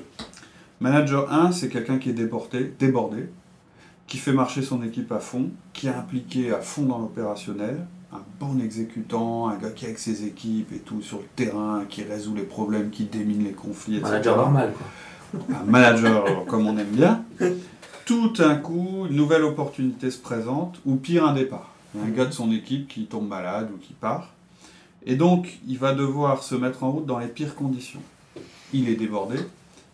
Manager 0.79 1.31
1, 1.31 1.51
c'est 1.51 1.69
quelqu'un 1.69 1.99
qui 1.99 2.09
est 2.09 2.13
débordé, 2.13 2.73
débordé, 2.79 3.29
qui 4.07 4.17
fait 4.17 4.33
marcher 4.33 4.63
son 4.63 4.81
équipe 4.81 5.11
à 5.11 5.19
fond, 5.19 5.51
qui 5.71 5.85
est 5.85 5.93
impliqué 5.93 6.51
à 6.51 6.59
fond 6.59 6.85
dans 6.85 6.97
l'opérationnel, 6.97 7.85
un 8.11 8.23
bon 8.39 8.59
exécutant, 8.59 9.49
un 9.49 9.57
gars 9.57 9.69
qui 9.69 9.85
est 9.85 9.89
avec 9.89 9.99
ses 9.99 10.25
équipes 10.25 10.73
et 10.73 10.79
tout 10.79 11.03
sur 11.03 11.19
le 11.19 11.27
terrain, 11.35 11.83
qui 11.87 12.01
résout 12.01 12.33
les 12.33 12.41
problèmes, 12.41 12.89
qui 12.89 13.03
démine 13.03 13.43
les 13.43 13.51
conflits, 13.51 13.97
etc. 13.97 14.09
Manager 14.09 14.37
normal, 14.37 14.73
quoi. 14.75 14.87
Un 15.55 15.63
manager 15.65 16.45
comme 16.47 16.65
on 16.65 16.75
aime 16.79 16.87
bien 16.87 17.23
tout 18.09 18.33
un 18.39 18.55
coup, 18.55 19.05
une 19.07 19.15
nouvelle 19.15 19.43
opportunité 19.43 20.09
se 20.09 20.17
présente, 20.17 20.81
ou 20.83 20.95
pire, 20.95 21.27
un 21.27 21.35
départ. 21.35 21.69
Il 21.93 22.01
y 22.01 22.03
a 22.03 22.07
un 22.07 22.09
gars 22.09 22.25
de 22.25 22.31
son 22.31 22.51
équipe 22.51 22.87
qui 22.87 23.05
tombe 23.05 23.27
malade 23.27 23.69
ou 23.71 23.77
qui 23.77 23.93
part. 23.93 24.33
Et 25.05 25.15
donc, 25.15 25.59
il 25.67 25.77
va 25.77 25.93
devoir 25.93 26.41
se 26.41 26.55
mettre 26.55 26.83
en 26.83 26.89
route 26.89 27.05
dans 27.05 27.19
les 27.19 27.27
pires 27.27 27.53
conditions. 27.53 28.01
Il 28.73 28.89
est 28.89 28.95
débordé, 28.95 29.35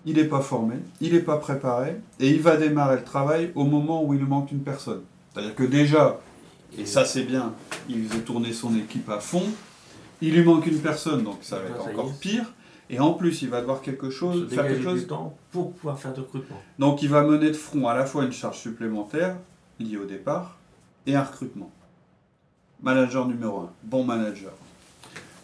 il 0.05 0.15
n'est 0.15 0.23
pas 0.23 0.39
formé, 0.39 0.75
il 1.01 1.11
n'est 1.11 1.19
pas 1.19 1.35
préparé, 1.35 1.97
et 2.21 2.29
il 2.29 2.39
va 2.39 2.55
démarrer 2.55 2.95
le 2.95 3.03
travail 3.03 3.51
au 3.53 3.65
moment 3.65 4.01
où 4.05 4.13
il 4.13 4.21
lui 4.21 4.27
manque 4.27 4.53
une 4.53 4.63
personne. 4.63 5.01
C'est-à-dire 5.33 5.53
que 5.53 5.63
déjà, 5.63 6.21
et 6.77 6.85
ça 6.85 7.03
c'est 7.03 7.23
bien, 7.23 7.51
il 7.89 8.07
faisait 8.07 8.21
tourner 8.21 8.53
son 8.53 8.77
équipe 8.77 9.09
à 9.09 9.19
fond, 9.19 9.43
il 10.21 10.35
lui 10.35 10.43
manque 10.45 10.67
une 10.67 10.79
personne, 10.79 11.21
donc 11.21 11.39
ça 11.41 11.57
va 11.57 11.65
être 11.65 11.83
Ah, 11.85 11.91
y 11.91 11.93
encore 11.93 12.13
pire, 12.13 12.53
et 12.89 12.99
en 12.99 13.13
plus 13.13 13.41
il 13.41 13.49
va 13.49 13.61
devoir 13.61 13.81
quelque 13.81 14.09
Se 14.09 14.15
chose, 14.15 14.49
faire 14.49 14.67
quelque 14.67 14.83
chose 14.83 15.01
du 15.01 15.07
temps 15.07 15.35
pour 15.51 15.73
pouvoir 15.73 15.99
faire 15.99 16.13
de 16.13 16.21
recrutement. 16.21 16.61
donc 16.79 17.01
il 17.01 17.09
va 17.09 17.23
mener 17.23 17.47
de 17.49 17.53
front 17.55 17.87
à 17.87 17.95
la 17.95 18.05
fois 18.05 18.23
une 18.23 18.31
charge 18.31 18.59
supplémentaire 18.59 19.35
liée 19.79 19.97
au 19.97 20.05
départ 20.05 20.57
et 21.07 21.15
un 21.15 21.23
recrutement. 21.23 21.71
Manager 22.81 23.27
numéro 23.27 23.59
1, 23.61 23.69
bon 23.83 24.03
manager. 24.03 24.51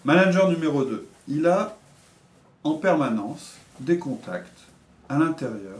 Manager 0.06 0.50
numéro 0.50 0.84
2, 0.84 1.08
il 1.28 1.48
a 1.48 1.78
en 2.64 2.74
permanence 2.76 3.56
des 3.80 3.98
contacts 3.98 4.68
à 5.10 5.18
l'intérieur 5.18 5.80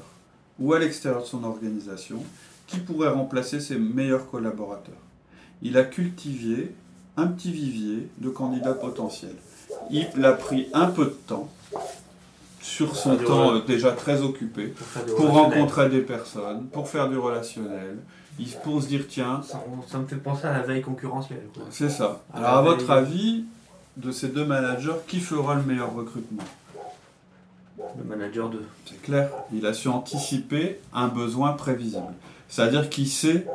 ou 0.60 0.74
à 0.74 0.80
l'extérieur 0.80 1.22
de 1.22 1.28
son 1.28 1.44
organisation 1.44 2.24
qui 2.68 2.80
pourraient 2.80 3.10
remplacer 3.10 3.60
ses 3.60 3.78
meilleurs 3.78 4.30
collaborateurs. 4.30 4.96
Il 5.62 5.78
a 5.78 5.84
cultivé 5.84 6.74
un 7.18 7.28
petit 7.28 7.52
vivier 7.52 8.08
de 8.20 8.30
candidats 8.30 8.74
potentiels. 8.74 9.36
Il 9.90 10.08
a 10.26 10.34
pris 10.34 10.68
un 10.74 10.88
peu 10.88 11.06
de 11.06 11.18
temps 11.28 11.50
sur 12.62 12.96
son 12.96 13.18
temps 13.18 13.56
euh, 13.56 13.60
déjà 13.66 13.92
très 13.92 14.22
occupé 14.22 14.74
Pour, 15.18 15.30
rencontrer 15.32 15.90
des 15.90 16.02
personnes, 16.02 16.68
pour 16.68 16.88
faire 16.88 17.10
du 17.10 17.18
relationnel, 17.18 17.98
il- 18.40 18.52
pour 18.64 18.82
se 18.82 18.88
dire 18.88 19.06
tiens, 19.10 19.42
Ça, 19.46 19.64
ça 19.90 19.98
me 19.98 20.06
fait 20.08 20.16
penser 20.18 20.46
à 20.48 20.54
la 20.54 20.62
veille 20.62 20.82
concurrentielle. 20.82 21.44
c'est 21.72 21.90
ça. 21.90 22.22
À 22.34 22.38
Alors 22.38 22.58
à 22.58 22.62
votre 22.62 22.86
veille- 22.86 22.98
avis, 22.98 23.46
de 23.98 24.12
ces 24.12 24.30
deux 24.30 24.46
managers, 24.46 24.96
qui 25.08 25.20
fera 25.20 25.56
le 25.56 25.64
meilleur 25.64 25.94
recrutement? 25.94 26.44
Le 27.98 28.04
manager 28.04 28.50
2. 28.50 28.64
C'est 28.86 29.02
clair, 29.02 29.30
il 29.54 29.66
a 29.66 29.74
su 29.74 29.88
anticiper 29.88 30.80
un 30.94 31.08
besoin 31.08 31.54
prévisible. 31.54 32.14
C'est-à-dire 32.48 32.90
qu'il 32.90 33.08
sait 33.10 33.46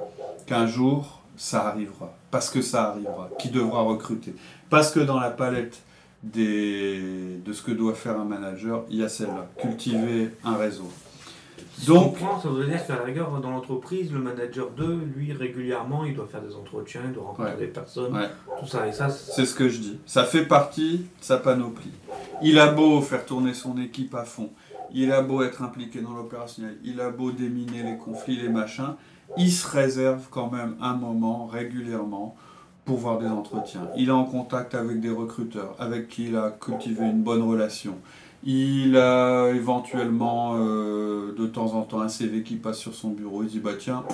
qu'un 0.47 0.67
jour, 0.67 1.21
ça 1.37 1.69
arrivera, 1.69 2.13
parce 2.31 2.51
que 2.51 2.61
ça 2.61 2.91
arrivera, 2.91 3.31
qu'il 3.39 3.53
devra 3.53 3.83
recruter. 3.83 4.35
Parce 4.69 4.91
que 4.91 5.01
dans 5.01 5.21
la 5.21 5.31
palette 5.31 5.79
des... 6.33 7.39
de 7.45 7.53
ce 7.53 7.63
que 7.63 7.73
doit 7.73 7.95
faire 7.95 8.19
un 8.19 8.25
manager, 8.25 8.85
il 8.91 8.97
y 8.99 9.03
a 9.05 9.09
celle-là, 9.09 9.49
cultiver 9.61 10.31
un 10.45 10.57
réseau. 10.57 10.91
Donc- 11.87 12.17
ça 12.43 12.49
veut 12.49 12.65
dire 12.67 12.87
qu'à 12.87 12.97
la 12.97 13.03
rigueur, 13.03 13.39
dans 13.41 13.51
l'entreprise, 13.51 14.11
le 14.13 14.19
manager 14.19 14.71
2, 14.71 14.99
lui, 15.17 15.33
régulièrement, 15.33 16.05
il 16.05 16.15
doit 16.15 16.27
faire 16.27 16.41
des 16.43 16.55
entretiens, 16.55 17.03
il 17.07 17.13
doit 17.13 17.25
rencontrer 17.25 17.53
Ouais. 17.53 17.59
des 17.59 17.67
personnes, 17.67 18.15
Ouais. 18.17 18.29
tout 18.61 18.67
ça. 18.67 18.87
Et 18.89 18.93
ça, 18.93 19.09
c'est- 19.11 19.33
C'est 19.33 19.47
ce 19.47 19.55
que 19.55 19.69
je 19.69 19.79
dis. 19.81 19.99
Ça 20.07 20.25
fait 20.25 20.45
partie 20.47 20.99
de 20.99 21.05
sa 21.21 21.37
panoplie. 21.39 21.93
Il 22.43 22.59
a 22.59 22.69
beau 22.69 23.01
faire 23.03 23.25
tourner 23.27 23.53
son 23.55 23.77
équipe 23.79 24.15
à 24.15 24.25
fond, 24.25 24.51
il 24.93 25.13
a 25.13 25.21
beau 25.23 25.43
être 25.43 25.63
impliqué 25.63 26.01
dans 26.01 26.15
l'opérationnel, 26.15 26.77
il 26.85 27.01
a 27.01 27.11
beau 27.11 27.31
déminer 27.31 27.83
les 27.83 27.97
conflits, 27.99 28.37
les 28.37 28.49
machins, 28.49 28.95
il 29.37 29.51
se 29.51 29.67
réserve 29.69 30.29
quand 30.31 30.51
même 30.51 30.77
un 30.81 30.95
moment 30.95 31.47
régulièrement 31.47 32.37
pour 32.87 32.97
voir 32.99 33.19
des 33.19 33.27
entretiens. 33.27 33.89
Il 33.97 34.09
est 34.09 34.13
en 34.13 34.25
contact 34.25 34.75
avec 34.75 35.01
des 35.01 35.11
recruteurs 35.11 35.75
avec 35.79 36.09
qui 36.09 36.29
il 36.29 36.37
a 36.37 36.51
cultivé 36.51 37.05
une 37.05 37.23
bonne 37.23 37.43
relation. 37.43 37.97
Il 38.45 38.97
a 38.97 39.51
éventuellement 39.51 40.55
euh, 40.57 41.35
de 41.37 41.47
temps 41.47 41.75
en 41.75 41.83
temps 41.83 42.01
un 42.01 42.09
CV 42.09 42.43
qui 42.43 42.55
passe 42.55 42.79
sur 42.79 42.95
son 42.95 43.11
bureau. 43.11 43.43
Il 43.43 43.49
dit 43.49 43.59
bah 43.59 43.73
tiens, 43.77 44.05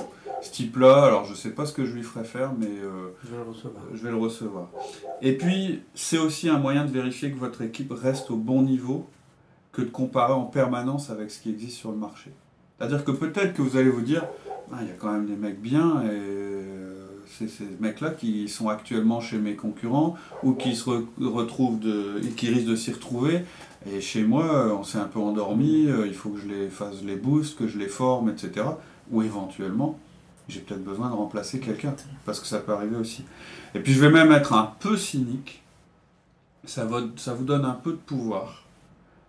ce 0.41 0.51
type-là, 0.51 1.05
alors 1.05 1.27
je 1.27 1.35
sais 1.35 1.51
pas 1.51 1.67
ce 1.67 1.75
que 1.75 1.85
je 1.85 1.95
lui 1.95 2.03
ferais 2.03 2.25
faire, 2.25 2.53
mais 2.59 2.67
euh, 2.67 3.11
je 3.25 3.31
vais 3.31 3.37
le 3.37 3.51
recevoir. 3.51 3.85
je 3.93 4.03
vais 4.03 4.11
le 4.11 4.17
recevoir. 4.17 4.69
Et 5.21 5.37
puis, 5.37 5.83
c'est 5.95 6.19
aussi 6.19 6.49
un 6.49 6.59
moyen 6.59 6.87
de 6.87 6.91
vérifier 6.91 7.31
que 7.31 7.39
votre 7.39 7.61
équipe 7.61 7.93
reste 7.93 8.31
au 8.31 8.37
bon 8.37 8.63
niveau 8.63 9.07
que 9.71 9.83
de 9.83 9.91
comparer 9.91 10.33
en 10.33 10.45
permanence 10.45 11.11
avec 11.11 11.31
ce 11.31 11.41
qui 11.41 11.51
existe 11.51 11.77
sur 11.77 11.91
le 11.91 11.99
marché. 11.99 12.31
C'est-à-dire 12.79 13.05
que 13.05 13.13
peut-être 13.13 13.53
que 13.53 13.61
vous 13.61 13.77
allez 13.77 13.91
vous 13.91 14.01
dire, 14.03 14.25
Ah, 14.73 14.79
il 14.81 14.89
y 14.89 14.91
a 14.91 14.95
quand 14.95 15.13
même 15.13 15.27
des 15.27 15.37
mecs 15.37 15.61
bien, 15.61 16.03
et 16.05 16.62
ces 17.49 17.65
mecs-là 17.81 18.11
qui 18.11 18.49
sont 18.49 18.69
actuellement 18.69 19.21
chez 19.21 19.39
mes 19.39 19.55
concurrents 19.55 20.17
ou 20.43 20.53
qui 20.55 20.75
se 20.77 20.89
re- 20.91 21.05
retrouvent 21.21 21.79
de, 21.79 22.21
qui 22.37 22.49
risquent 22.49 22.69
de 22.69 22.77
s'y 22.77 22.93
retrouver. 22.93 23.45
Et 23.91 24.01
chez 24.01 24.23
moi, 24.23 24.45
euh, 24.45 24.73
on 24.73 24.85
s'est 24.85 24.99
un 24.99 25.07
peu 25.07 25.19
endormi, 25.19 25.87
euh, 25.89 26.07
il 26.07 26.15
faut 26.15 26.31
que 26.31 26.39
je 26.41 26.49
les 26.49 26.69
fasse 26.69 27.03
les 27.05 27.17
boosts, 27.17 27.59
que 27.59 27.67
je 27.67 27.79
les 27.79 27.89
forme, 27.89 28.31
etc. 28.31 28.67
Ou 29.11 29.23
éventuellement, 29.23 29.99
j'ai 30.49 30.61
peut-être 30.61 30.85
besoin 30.85 31.09
de 31.09 31.15
remplacer 31.15 31.59
quelqu'un, 31.61 31.95
parce 32.25 32.39
que 32.41 32.47
ça 32.47 32.59
peut 32.59 32.73
arriver 32.73 32.97
aussi. 32.97 33.25
Et 33.75 33.81
puis 33.81 33.93
je 33.93 34.01
vais 34.01 34.11
même 34.11 34.31
être 34.33 34.53
un 34.53 34.73
peu 34.81 34.97
cynique, 34.97 35.63
ça, 36.65 36.85
va- 36.85 37.03
ça 37.17 37.35
vous 37.35 37.45
donne 37.45 37.65
un 37.65 37.73
peu 37.75 37.91
de 37.93 37.97
pouvoir 37.97 38.63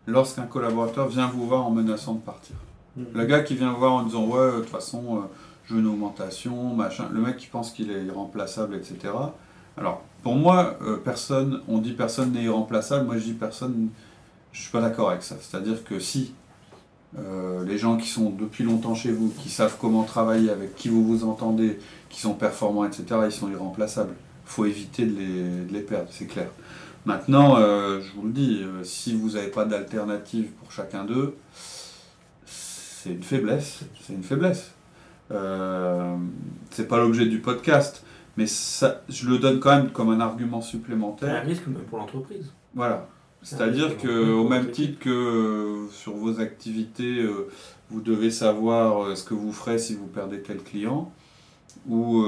lorsqu'un 0.05 0.43
collaborateur 0.43 1.07
vient 1.07 1.27
vous 1.27 1.47
voir 1.47 1.65
en 1.65 1.71
menaçant 1.71 2.13
de 2.15 2.19
partir. 2.19 2.55
Le 2.95 3.25
gars 3.25 3.41
qui 3.41 3.55
vient 3.55 3.71
vous 3.71 3.79
voir 3.79 3.93
en 3.93 4.03
disant 4.03 4.25
ouais, 4.27 4.51
de 4.51 4.57
toute 4.59 4.69
façon, 4.69 5.23
euh, 5.63 5.67
je 5.67 5.73
veux 5.73 5.79
une 5.79 5.87
augmentation, 5.87 6.73
machin, 6.75 7.07
le 7.11 7.21
mec 7.21 7.37
qui 7.37 7.47
pense 7.47 7.71
qu'il 7.71 7.91
est 7.91 8.03
irremplaçable, 8.05 8.75
etc. 8.75 9.13
Alors, 9.77 10.03
pour 10.21 10.35
moi, 10.35 10.77
euh, 10.81 10.97
personne, 10.97 11.61
on 11.67 11.79
dit 11.79 11.93
personne 11.93 12.31
n'est 12.31 12.43
irremplaçable, 12.43 13.05
moi 13.05 13.17
je 13.17 13.23
dis 13.23 13.33
personne, 13.33 13.89
je 14.51 14.61
suis 14.61 14.71
pas 14.71 14.81
d'accord 14.81 15.09
avec 15.09 15.23
ça. 15.23 15.35
C'est-à-dire 15.39 15.83
que 15.83 15.99
si 15.99 16.33
euh, 17.17 17.63
les 17.65 17.77
gens 17.77 17.97
qui 17.97 18.07
sont 18.07 18.29
depuis 18.29 18.63
longtemps 18.63 18.95
chez 18.95 19.11
vous, 19.11 19.33
qui 19.39 19.49
savent 19.49 19.77
comment 19.79 20.03
travailler, 20.03 20.49
avec 20.49 20.75
qui 20.75 20.89
vous 20.89 21.03
vous 21.03 21.25
entendez, 21.25 21.79
qui 22.09 22.21
sont 22.21 22.33
performants, 22.33 22.85
etc., 22.85 23.05
ils 23.25 23.31
sont 23.31 23.49
irremplaçables. 23.49 24.13
faut 24.45 24.65
éviter 24.65 25.05
de 25.05 25.71
les, 25.71 25.81
perdre, 25.81 26.07
c'est 26.11 26.27
clair. 26.27 26.49
Maintenant, 27.05 27.57
euh, 27.57 27.99
je 27.99 28.13
vous 28.13 28.27
le 28.27 28.31
dis, 28.31 28.63
si 28.83 29.13
vous 29.15 29.31
n'avez 29.31 29.49
pas 29.49 29.65
d'alternative 29.65 30.51
pour 30.51 30.71
chacun 30.71 31.03
d'eux, 31.03 31.35
c'est 32.45 33.11
une 33.11 33.23
faiblesse. 33.23 33.81
C'est 34.01 34.13
une 34.13 34.23
faiblesse. 34.23 34.71
Euh, 35.31 36.15
c'est 36.71 36.87
pas 36.87 36.97
l'objet 36.97 37.25
du 37.25 37.39
podcast, 37.39 38.03
mais 38.37 38.47
ça, 38.47 39.01
je 39.09 39.27
le 39.29 39.37
donne 39.37 39.59
quand 39.59 39.75
même 39.75 39.91
comme 39.91 40.09
un 40.09 40.19
argument 40.19 40.61
C'est 40.61 40.67
un 40.67 40.71
supplémentaire. 40.71 41.45
risque 41.45 41.67
même 41.67 41.83
pour 41.83 41.99
l'entreprise. 41.99 42.51
Voilà. 42.73 43.07
C'est-à-dire 43.43 43.97
que, 43.97 44.31
au 44.31 44.47
même 44.47 44.71
titre 44.71 44.99
que 44.99 45.09
euh, 45.09 45.89
sur 45.91 46.13
vos 46.13 46.39
activités, 46.39 47.19
euh, 47.19 47.49
vous 47.91 48.01
devez 48.01 48.31
savoir 48.31 49.03
euh, 49.03 49.15
ce 49.15 49.23
que 49.23 49.33
vous 49.33 49.51
ferez 49.51 49.77
si 49.77 49.95
vous 49.95 50.07
perdez 50.07 50.39
tel 50.41 50.57
client, 50.57 51.11
ou 51.89 52.23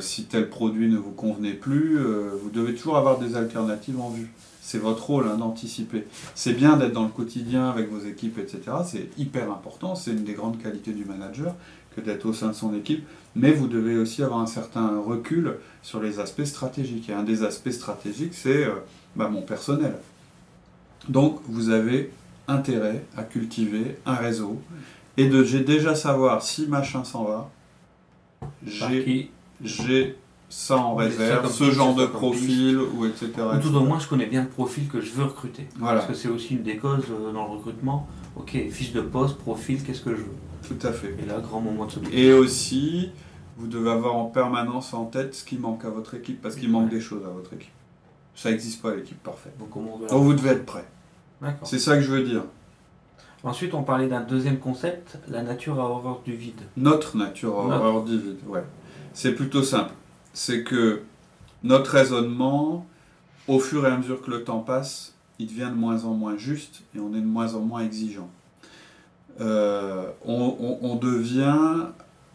si 0.00 0.26
tel 0.26 0.48
produit 0.48 0.88
ne 0.88 0.96
vous 0.96 1.10
convenait 1.10 1.54
plus, 1.54 1.98
vous 1.98 2.50
devez 2.50 2.74
toujours 2.74 2.96
avoir 2.96 3.18
des 3.18 3.34
alternatives 3.34 3.98
en 4.00 4.08
vue. 4.10 4.30
C'est 4.60 4.78
votre 4.78 5.04
rôle 5.04 5.26
hein, 5.26 5.36
d'anticiper. 5.36 6.04
C'est 6.36 6.52
bien 6.52 6.76
d'être 6.76 6.92
dans 6.92 7.02
le 7.02 7.08
quotidien 7.08 7.68
avec 7.70 7.90
vos 7.90 7.98
équipes, 7.98 8.38
etc. 8.38 8.60
C'est 8.86 9.08
hyper 9.18 9.50
important. 9.50 9.96
C'est 9.96 10.12
une 10.12 10.22
des 10.22 10.34
grandes 10.34 10.62
qualités 10.62 10.92
du 10.92 11.04
manager 11.04 11.56
que 11.94 12.00
d'être 12.00 12.26
au 12.26 12.32
sein 12.32 12.48
de 12.48 12.52
son 12.52 12.74
équipe. 12.74 13.06
Mais 13.36 13.52
vous 13.52 13.68
devez 13.68 13.96
aussi 13.96 14.22
avoir 14.22 14.40
un 14.40 14.46
certain 14.46 14.98
recul 15.00 15.56
sur 15.82 16.00
les 16.00 16.18
aspects 16.18 16.44
stratégiques. 16.44 17.08
Et 17.08 17.12
un 17.12 17.22
des 17.22 17.42
aspects 17.44 17.70
stratégiques, 17.70 18.34
c'est 18.34 18.64
euh, 18.64 18.74
bah, 19.16 19.28
mon 19.28 19.42
personnel. 19.42 19.94
Donc, 21.08 21.40
vous 21.48 21.70
avez 21.70 22.10
intérêt 22.48 23.04
à 23.16 23.22
cultiver 23.22 23.96
un 24.06 24.14
réseau 24.14 24.60
et 25.16 25.28
de 25.28 25.44
j'ai 25.44 25.60
déjà 25.60 25.94
savoir 25.94 26.42
si 26.42 26.66
machin 26.66 27.04
s'en 27.04 27.24
va, 27.24 27.50
j'ai 28.64 30.16
ça 30.50 30.76
en 30.76 30.96
réserve, 30.96 31.46
ça 31.46 31.52
ce 31.52 31.70
genre 31.70 31.94
de 31.94 32.04
profil 32.06 32.78
ou 32.78 33.06
etc. 33.06 33.30
Ou 33.54 33.58
tout 33.60 33.74
au 33.74 33.80
moins, 33.80 33.98
je 33.98 34.06
connais 34.08 34.26
bien 34.26 34.42
le 34.42 34.48
profil 34.48 34.88
que 34.88 35.00
je 35.00 35.12
veux 35.12 35.24
recruter. 35.24 35.66
Voilà, 35.78 36.00
Parce 36.00 36.08
que 36.10 36.14
c'est 36.14 36.28
aussi 36.28 36.56
une 36.56 36.62
des 36.62 36.76
causes 36.76 37.04
euh, 37.10 37.32
dans 37.32 37.44
le 37.46 37.50
recrutement. 37.52 38.06
Ok, 38.36 38.50
fiche 38.70 38.92
de 38.92 39.00
poste, 39.00 39.38
profil, 39.38 39.82
qu'est-ce 39.82 40.02
que 40.02 40.10
je 40.10 40.20
veux? 40.22 40.34
Tout 40.68 40.86
à 40.86 40.92
fait. 40.92 41.16
Et 41.22 41.26
là, 41.26 41.38
grand 41.40 41.60
moment 41.60 41.86
de 41.86 41.92
solitude. 41.92 42.18
Et 42.18 42.32
aussi, 42.32 43.10
vous 43.56 43.66
devez 43.66 43.90
avoir 43.90 44.14
en 44.16 44.26
permanence 44.26 44.92
en 44.92 45.04
tête 45.06 45.34
ce 45.34 45.44
qui 45.44 45.56
manque 45.56 45.84
à 45.84 45.90
votre 45.90 46.14
équipe, 46.14 46.42
parce 46.42 46.56
qu'il 46.56 46.70
manque 46.70 46.90
des 46.90 47.00
choses 47.00 47.22
à 47.24 47.30
votre 47.30 47.52
équipe. 47.54 47.70
Ça 48.34 48.50
n'existe 48.50 48.82
pas 48.82 48.94
l'équipe 48.94 49.22
parfaite. 49.22 49.56
Donc, 49.58 49.70
comment 49.70 49.94
on 49.94 49.98
veut 49.98 50.06
la- 50.06 50.10
Donc 50.12 50.24
vous 50.24 50.34
devez 50.34 50.50
être 50.50 50.66
prêt. 50.66 50.84
D'accord. 51.40 51.66
C'est 51.66 51.78
ça 51.78 51.96
que 51.96 52.02
je 52.02 52.10
veux 52.10 52.22
dire. 52.22 52.42
Ensuite, 53.42 53.72
on 53.74 53.82
parlait 53.82 54.08
d'un 54.08 54.20
deuxième 54.20 54.58
concept, 54.58 55.18
la 55.28 55.42
nature 55.42 55.80
a 55.80 55.84
horreur 55.84 56.20
du 56.24 56.34
vide. 56.34 56.60
Notre 56.76 57.16
nature 57.16 57.58
a 57.60 57.68
Notre. 57.68 57.76
horreur 57.84 58.02
du 58.04 58.18
vide, 58.18 58.38
ouais. 58.48 58.62
C'est 59.14 59.32
plutôt 59.32 59.62
simple. 59.62 59.92
C'est 60.32 60.62
que 60.64 61.02
notre 61.62 61.90
raisonnement, 61.92 62.86
au 63.48 63.58
fur 63.58 63.86
et 63.86 63.90
à 63.90 63.96
mesure 63.96 64.22
que 64.22 64.30
le 64.30 64.44
temps 64.44 64.60
passe, 64.60 65.14
il 65.38 65.46
devient 65.46 65.68
de 65.70 65.76
moins 65.78 66.04
en 66.04 66.14
moins 66.14 66.36
juste 66.36 66.82
et 66.94 67.00
on 67.00 67.10
est 67.14 67.20
de 67.20 67.26
moins 67.26 67.54
en 67.54 67.60
moins 67.60 67.80
exigeant. 67.82 68.28
Euh, 69.40 70.06
on, 70.24 70.56
on- 70.60 70.78
on 70.82 70.96
devient... 70.96 71.86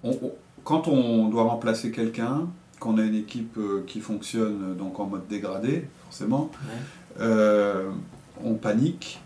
on- 0.03 0.09
on- 0.21 0.31
quand 0.63 0.87
on 0.87 1.27
doit 1.29 1.43
remplacer 1.43 1.91
quelqu'un, 1.91 2.47
qu'on 2.79 2.97
a 2.97 3.03
une 3.03 3.15
équipe 3.15 3.57
euh, 3.57 3.83
qui 3.85 3.99
fonctionne 4.01 4.71
euh, 4.71 4.73
donc 4.73 4.99
en 4.99 5.05
mode 5.05 5.27
dégradé, 5.27 5.87
forcément, 6.05 6.49
Ouais. 6.67 7.21
euh, 7.21 7.91
on 8.43 8.55
panique 8.55 9.21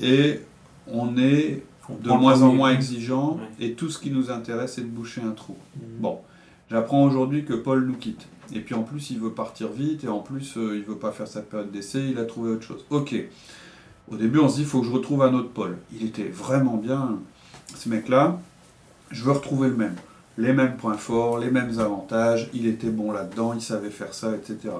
et 0.00 0.40
on 0.86 1.16
est 1.18 1.64
On 1.88 1.94
de 1.96 2.10
moins 2.10 2.40
en 2.42 2.52
moins 2.52 2.70
exigeant 2.72 3.34
Ouais. 3.34 3.66
et 3.66 3.72
tout 3.74 3.90
ce 3.90 3.98
qui 3.98 4.10
nous 4.10 4.30
intéresse 4.30 4.74
c'est 4.74 4.82
de 4.82 4.86
boucher 4.86 5.20
un 5.22 5.32
trou. 5.32 5.56
Mhm. 5.76 5.82
Bon, 6.00 6.20
j'apprends 6.70 7.04
aujourd'hui 7.04 7.44
que 7.44 7.54
Paul 7.54 7.86
nous 7.86 7.96
quitte. 7.96 8.26
Et 8.54 8.60
puis 8.60 8.74
en 8.74 8.82
plus 8.82 9.10
il 9.10 9.18
veut 9.18 9.32
partir 9.32 9.68
vite 9.68 10.04
et 10.04 10.08
en 10.08 10.20
plus 10.20 10.56
euh, 10.56 10.76
il 10.76 10.82
veut 10.82 10.96
pas 10.96 11.10
faire 11.10 11.26
sa 11.26 11.42
période 11.42 11.70
d'essai, 11.70 12.08
il 12.10 12.18
a 12.18 12.24
trouvé 12.24 12.50
autre 12.50 12.62
chose. 12.62 12.84
Ok, 12.90 13.14
Au 14.10 14.16
début, 14.16 14.38
on 14.38 14.48
se 14.48 14.56
dit, 14.56 14.62
il 14.62 14.66
faut 14.66 14.80
que 14.80 14.86
je 14.86 14.92
retrouve 14.92 15.22
un 15.22 15.34
autre 15.34 15.50
Paul. 15.50 15.78
Il 15.92 16.06
était 16.06 16.28
vraiment 16.28 16.76
bien, 16.76 17.18
ce 17.74 17.88
mec-là. 17.88 18.38
Je 19.10 19.24
veux 19.24 19.32
retrouver 19.32 19.68
le 19.68 19.76
même. 19.76 19.96
Les 20.38 20.52
mêmes 20.52 20.76
points 20.76 20.96
forts, 20.96 21.38
les 21.38 21.50
mêmes 21.50 21.78
avantages. 21.80 22.50
Il 22.52 22.66
était 22.66 22.90
bon 22.90 23.10
là-dedans, 23.10 23.52
il 23.54 23.60
savait 23.60 23.90
faire 23.90 24.14
ça, 24.14 24.34
etc. 24.36 24.74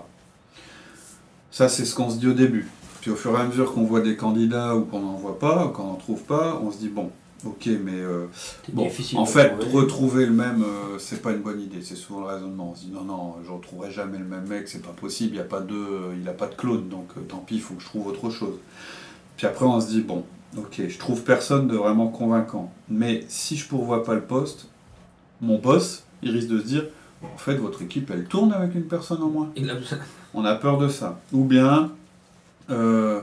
Ça, 1.51 1.69
c'est 1.69 1.85
ce 1.85 1.95
qu'on 1.95 2.11
se 2.11 2.19
dit 2.19 2.29
au 2.29 2.35
début. 2.35 2.69
Puis 3.01 3.11
au 3.11 3.17
fur 3.17 3.37
et 3.37 3.41
à 3.41 3.45
mesure 3.45 3.73
qu'on 3.73 3.85
voit 3.85 4.01
des 4.01 4.17
candidats 4.17 4.77
ou 4.77 4.85
qu'on 4.85 5.01
n'en 5.01 5.15
voit 5.15 5.39
pas, 5.39 5.69
qu'on 5.69 5.85
n'en 5.85 5.95
trouve 5.95 6.23
pas, 6.23 6.61
on 6.63 6.71
se 6.71 6.79
dit, 6.79 6.89
bon, 6.89 7.11
ok, 7.45 7.67
mais 7.85 7.93
euh, 8.01 8.27
Bon, 8.73 8.89
en 9.17 9.27
fait, 9.27 9.59
trouver. 9.59 9.77
retrouver 9.77 10.27
le 10.27 10.33
même, 10.33 10.63
euh, 10.63 10.99
c'est 10.99 11.23
pas 11.23 11.33
une 11.33 11.43
bonne 11.43 11.61
idée. 11.61 11.83
C'est 11.83 11.97
souvent 11.97 12.21
le 12.21 12.27
raisonnement. 12.27 12.71
On 12.73 12.75
se 12.75 12.85
dit 12.87 12.91
non, 12.93 13.03
non, 13.05 13.35
je 13.45 13.51
retrouverai 13.51 13.91
jamais 13.91 14.19
le 14.19 14.25
même 14.25 14.47
mec, 14.47 14.69
c'est 14.69 14.83
pas 14.83 14.93
possible. 14.93 15.35
Il 15.35 15.39
y 15.39 15.41
a 15.41 15.45
pas 15.45 15.61
de, 15.61 15.75
euh, 15.75 16.17
il 16.21 16.29
a 16.29 16.33
pas 16.33 16.47
de 16.47 16.55
clone, 16.55 16.89
donc 16.89 17.09
euh, 17.17 17.21
tant 17.29 17.39
pis, 17.39 17.57
il 17.57 17.61
faut 17.61 17.75
que 17.75 17.83
je 17.83 17.87
trouve 17.87 18.07
autre 18.07 18.31
chose. 18.31 18.57
Puis 19.37 19.47
après, 19.47 19.67
on 19.67 19.81
se 19.81 19.89
dit 19.89 20.01
bon, 20.03 20.25
ok, 20.57 20.83
je 20.89 20.99
trouve 20.99 21.23
personne 21.23 21.69
de 21.69 21.77
vraiment 21.77 22.09
convaincant. 22.09 22.73
Mais 22.89 23.25
si 23.29 23.57
je 23.57 23.69
pourvois 23.69 24.03
pas 24.05 24.15
le 24.15 24.23
poste, 24.23 24.69
mon 25.41 25.59
boss, 25.59 26.05
il 26.23 26.31
risque 26.31 26.49
de 26.49 26.59
se 26.59 26.65
dire, 26.65 26.85
en 27.23 27.37
fait, 27.37 27.57
votre 27.57 27.83
équipe, 27.83 28.11
elle 28.11 28.25
tourne 28.25 28.53
avec 28.53 28.75
une 28.75 28.85
personne 28.87 29.23
en 29.23 29.29
moins. 29.29 29.51
On 30.35 30.45
a 30.45 30.55
peur 30.55 30.79
de 30.79 30.89
ça. 30.89 31.19
Ou 31.33 31.45
bien, 31.45 31.93
euh, 32.71 33.21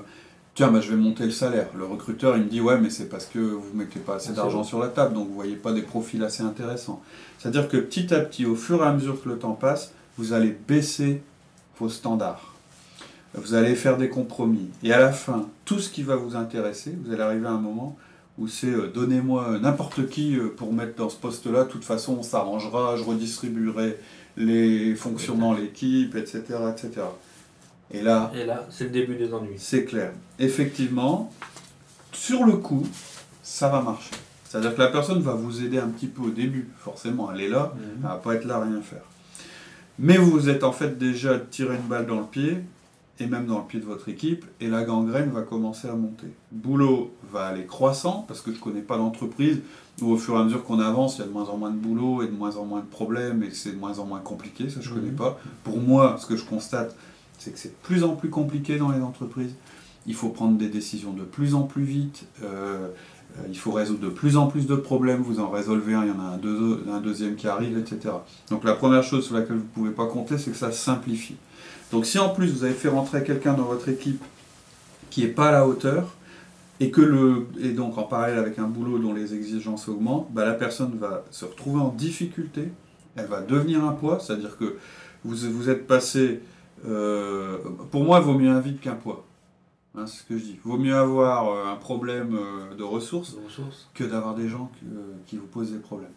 tiens, 0.55 0.71
bah, 0.71 0.81
je 0.81 0.89
vais 0.89 0.95
monter 0.95 1.25
le 1.25 1.31
salaire. 1.31 1.67
Le 1.77 1.85
recruteur, 1.85 2.37
il 2.37 2.43
me 2.43 2.49
dit, 2.49 2.61
ouais, 2.61 2.79
mais 2.79 2.89
c'est 2.89 3.09
parce 3.09 3.25
que 3.25 3.39
vous 3.39 3.69
ne 3.73 3.79
mettez 3.79 3.99
pas 3.99 4.15
assez 4.15 4.29
Ah, 4.31 4.35
d'argent 4.35 4.63
sur 4.63 4.79
la 4.79 4.87
table, 4.87 5.13
donc 5.15 5.27
vous 5.27 5.33
voyez 5.33 5.55
pas 5.55 5.73
des 5.73 5.81
profils 5.81 6.23
assez 6.23 6.43
intéressants. 6.43 7.01
C'est-à-dire 7.39 7.67
que 7.67 7.77
petit 7.77 8.13
à 8.13 8.19
petit, 8.19 8.45
au 8.45 8.55
fur 8.55 8.83
et 8.83 8.87
à 8.87 8.93
mesure 8.93 9.21
que 9.21 9.29
le 9.29 9.37
temps 9.37 9.53
passe, 9.53 9.93
vous 10.17 10.33
allez 10.33 10.55
baisser 10.67 11.21
vos 11.79 11.89
standards. 11.89 12.53
Vous 13.35 13.55
allez 13.55 13.73
faire 13.73 13.97
des 13.97 14.09
compromis. 14.09 14.69
Et 14.83 14.93
à 14.93 14.99
la 14.99 15.11
fin, 15.11 15.47
tout 15.65 15.79
ce 15.79 15.89
qui 15.89 16.03
va 16.03 16.15
vous 16.15 16.35
intéresser, 16.35 16.95
vous 17.03 17.11
allez 17.11 17.23
arriver 17.23 17.47
à 17.47 17.51
un 17.51 17.59
moment 17.59 17.97
où 18.37 18.47
c'est 18.47 18.67
euh, 18.67 18.91
donnez-moi 18.93 19.59
n'importe 19.59 20.07
qui 20.09 20.37
euh, 20.37 20.49
pour 20.55 20.73
mettre 20.73 20.95
dans 20.95 21.09
ce 21.09 21.17
poste-là, 21.17 21.65
de 21.65 21.69
toute 21.69 21.83
façon 21.83 22.17
on 22.19 22.23
s'arrangera, 22.23 22.95
je 22.95 23.03
redistribuerai 23.03 23.97
les 24.37 24.95
fonctions 24.95 25.35
dans 25.35 25.53
l'équipe, 25.53 26.15
etc., 26.15 26.41
etc. 26.71 27.01
Et 27.91 28.01
là, 28.01 28.31
Et 28.35 28.45
là, 28.45 28.65
c'est 28.69 28.85
le 28.85 28.89
début 28.89 29.15
des 29.15 29.33
ennuis. 29.33 29.55
c'est 29.57 29.85
clair. 29.85 30.11
Effectivement, 30.39 31.31
sur 32.11 32.43
le 32.45 32.53
coup, 32.53 32.85
ça 33.43 33.69
va 33.69 33.81
marcher. 33.81 34.11
C'est-à-dire 34.45 34.75
que 34.75 34.81
la 34.81 34.87
personne 34.87 35.21
va 35.21 35.33
vous 35.33 35.63
aider 35.63 35.77
un 35.79 35.87
petit 35.89 36.07
peu 36.07 36.21
au 36.23 36.29
début, 36.29 36.69
forcément, 36.77 37.31
elle 37.33 37.41
est 37.41 37.49
là, 37.49 37.73
elle 37.75 38.01
va 38.01 38.15
pas 38.15 38.35
être 38.35 38.45
là 38.45 38.57
à 38.57 38.63
rien 38.63 38.81
faire. 38.81 39.01
Mais 39.99 40.17
vous 40.17 40.49
êtes 40.49 40.63
en 40.63 40.71
fait 40.71 40.97
déjà 40.97 41.39
tiré 41.39 41.75
une 41.75 41.87
balle 41.87 42.05
dans 42.07 42.19
le 42.19 42.25
pied, 42.25 42.57
et 43.19 43.27
même 43.27 43.45
dans 43.45 43.59
le 43.59 43.65
pied 43.65 43.79
de 43.79 43.85
votre 43.85 44.09
équipe, 44.09 44.45
et 44.59 44.67
la 44.67 44.83
gangrène 44.83 45.29
va 45.31 45.41
commencer 45.41 45.87
à 45.87 45.93
monter. 45.93 46.27
Le 46.51 46.57
boulot 46.57 47.13
va 47.31 47.45
aller 47.47 47.65
croissant, 47.65 48.25
parce 48.27 48.41
que 48.41 48.51
je 48.51 48.57
ne 48.57 48.61
connais 48.61 48.81
pas 48.81 48.97
l'entreprise, 48.97 49.59
où 50.01 50.11
au 50.11 50.17
fur 50.17 50.35
et 50.35 50.39
à 50.39 50.43
mesure 50.43 50.63
qu'on 50.63 50.79
avance, 50.79 51.17
il 51.17 51.21
y 51.21 51.23
a 51.23 51.27
de 51.27 51.31
moins 51.31 51.45
en 51.49 51.57
moins 51.57 51.69
de 51.71 51.77
boulot, 51.77 52.23
et 52.23 52.27
de 52.27 52.31
moins 52.31 52.55
en 52.57 52.65
moins 52.65 52.79
de 52.81 52.85
problèmes, 52.87 53.43
et 53.43 53.51
c'est 53.51 53.71
de 53.71 53.77
moins 53.79 53.97
en 53.99 54.05
moins 54.05 54.19
compliqué, 54.19 54.69
ça 54.69 54.81
je 54.81 54.89
ne 54.89 54.95
Mhm. 54.95 55.01
connais 55.01 55.15
pas. 55.15 55.39
Pour 55.63 55.77
moi, 55.79 56.17
ce 56.19 56.25
que 56.25 56.35
je 56.35 56.43
constate, 56.43 56.95
c'est 57.43 57.51
que 57.51 57.59
c'est 57.59 57.69
de 57.69 57.83
plus 57.83 58.03
en 58.03 58.15
plus 58.15 58.29
compliqué 58.29 58.77
dans 58.77 58.91
les 58.91 59.01
entreprises. 59.01 59.53
Il 60.05 60.15
faut 60.15 60.29
prendre 60.29 60.57
des 60.57 60.67
décisions 60.69 61.13
de 61.13 61.23
plus 61.23 61.55
en 61.55 61.63
plus 61.63 61.83
vite. 61.83 62.25
euh, 62.43 62.87
euh, 63.37 63.41
il 63.49 63.57
faut 63.57 63.71
résoudre 63.71 64.01
de 64.01 64.09
plus 64.09 64.37
en 64.37 64.47
plus 64.47 64.67
de 64.67 64.75
problèmes. 64.75 65.21
Vous 65.21 65.39
en 65.39 65.49
résolvez 65.49 65.93
un, 65.95 66.03
il 66.03 66.09
y 66.09 66.11
en 66.11 66.19
a 66.19 66.33
un, 66.35 66.37
deux- 66.37 66.83
un 66.91 66.99
deuxième 66.99 67.35
qui 67.35 67.47
arrive, 67.47 67.77
etc. 67.77 68.13
Donc 68.49 68.63
la 68.63 68.73
première 68.73 69.03
chose 69.03 69.25
sur 69.25 69.35
laquelle 69.35 69.55
vous 69.57 69.63
ne 69.63 69.67
pouvez 69.73 69.91
pas 69.91 70.05
compter, 70.07 70.37
c'est 70.37 70.51
que 70.51 70.57
ça 70.57 70.71
simplifie. 70.71 71.35
Donc 71.91 72.05
si 72.05 72.19
en 72.19 72.29
plus 72.29 72.51
vous 72.51 72.63
avez 72.63 72.73
fait 72.73 72.89
rentrer 72.89 73.23
quelqu'un 73.23 73.53
dans 73.53 73.65
votre 73.65 73.89
équipe 73.89 74.21
qui 75.09 75.21
n'est 75.21 75.27
pas 75.29 75.49
à 75.49 75.51
la 75.51 75.67
hauteur, 75.67 76.13
et 76.79 76.91
que 76.91 77.01
le 77.01 77.47
et 77.61 77.69
donc 77.69 77.97
en 77.97 78.03
parallèle 78.03 78.37
avec 78.39 78.59
un 78.59 78.67
boulot 78.67 78.97
dont 78.99 79.13
les 79.13 79.33
exigences 79.33 79.87
augmentent, 79.87 80.27
bah, 80.31 80.43
la 80.45 80.53
personne 80.53 80.97
va 80.99 81.23
se 81.31 81.45
retrouver 81.45 81.79
en 81.79 81.89
difficulté, 81.89 82.69
elle 83.15 83.27
va 83.27 83.41
devenir 83.41 83.83
un 83.85 83.91
poids, 83.93 84.19
c'est-à-dire 84.19 84.57
que 84.57 84.77
vous, 85.23 85.35
vous 85.51 85.69
êtes 85.69 85.87
passé 85.87 86.41
euh, 86.85 87.57
pour 87.91 88.03
moi, 88.03 88.19
il 88.19 88.25
vaut 88.25 88.37
mieux 88.37 88.49
un 88.49 88.59
vide 88.59 88.79
qu'un 88.79 88.95
poids. 88.95 89.25
Hein, 89.95 90.05
c'est 90.07 90.19
ce 90.19 90.23
que 90.23 90.37
je 90.37 90.43
dis. 90.43 90.59
Il 90.63 90.69
vaut 90.69 90.77
mieux 90.77 90.95
avoir 90.95 91.49
euh, 91.49 91.71
un 91.71 91.75
problème 91.75 92.35
euh, 92.35 92.75
de 92.75 92.83
ressources 92.83 93.37
que 93.93 94.03
d'avoir 94.03 94.35
des 94.35 94.49
gens 94.49 94.71
qui, 94.79 94.85
qui 95.27 95.37
vous 95.37 95.45
posent 95.47 95.71
des 95.71 95.79
problèmes. 95.79 96.09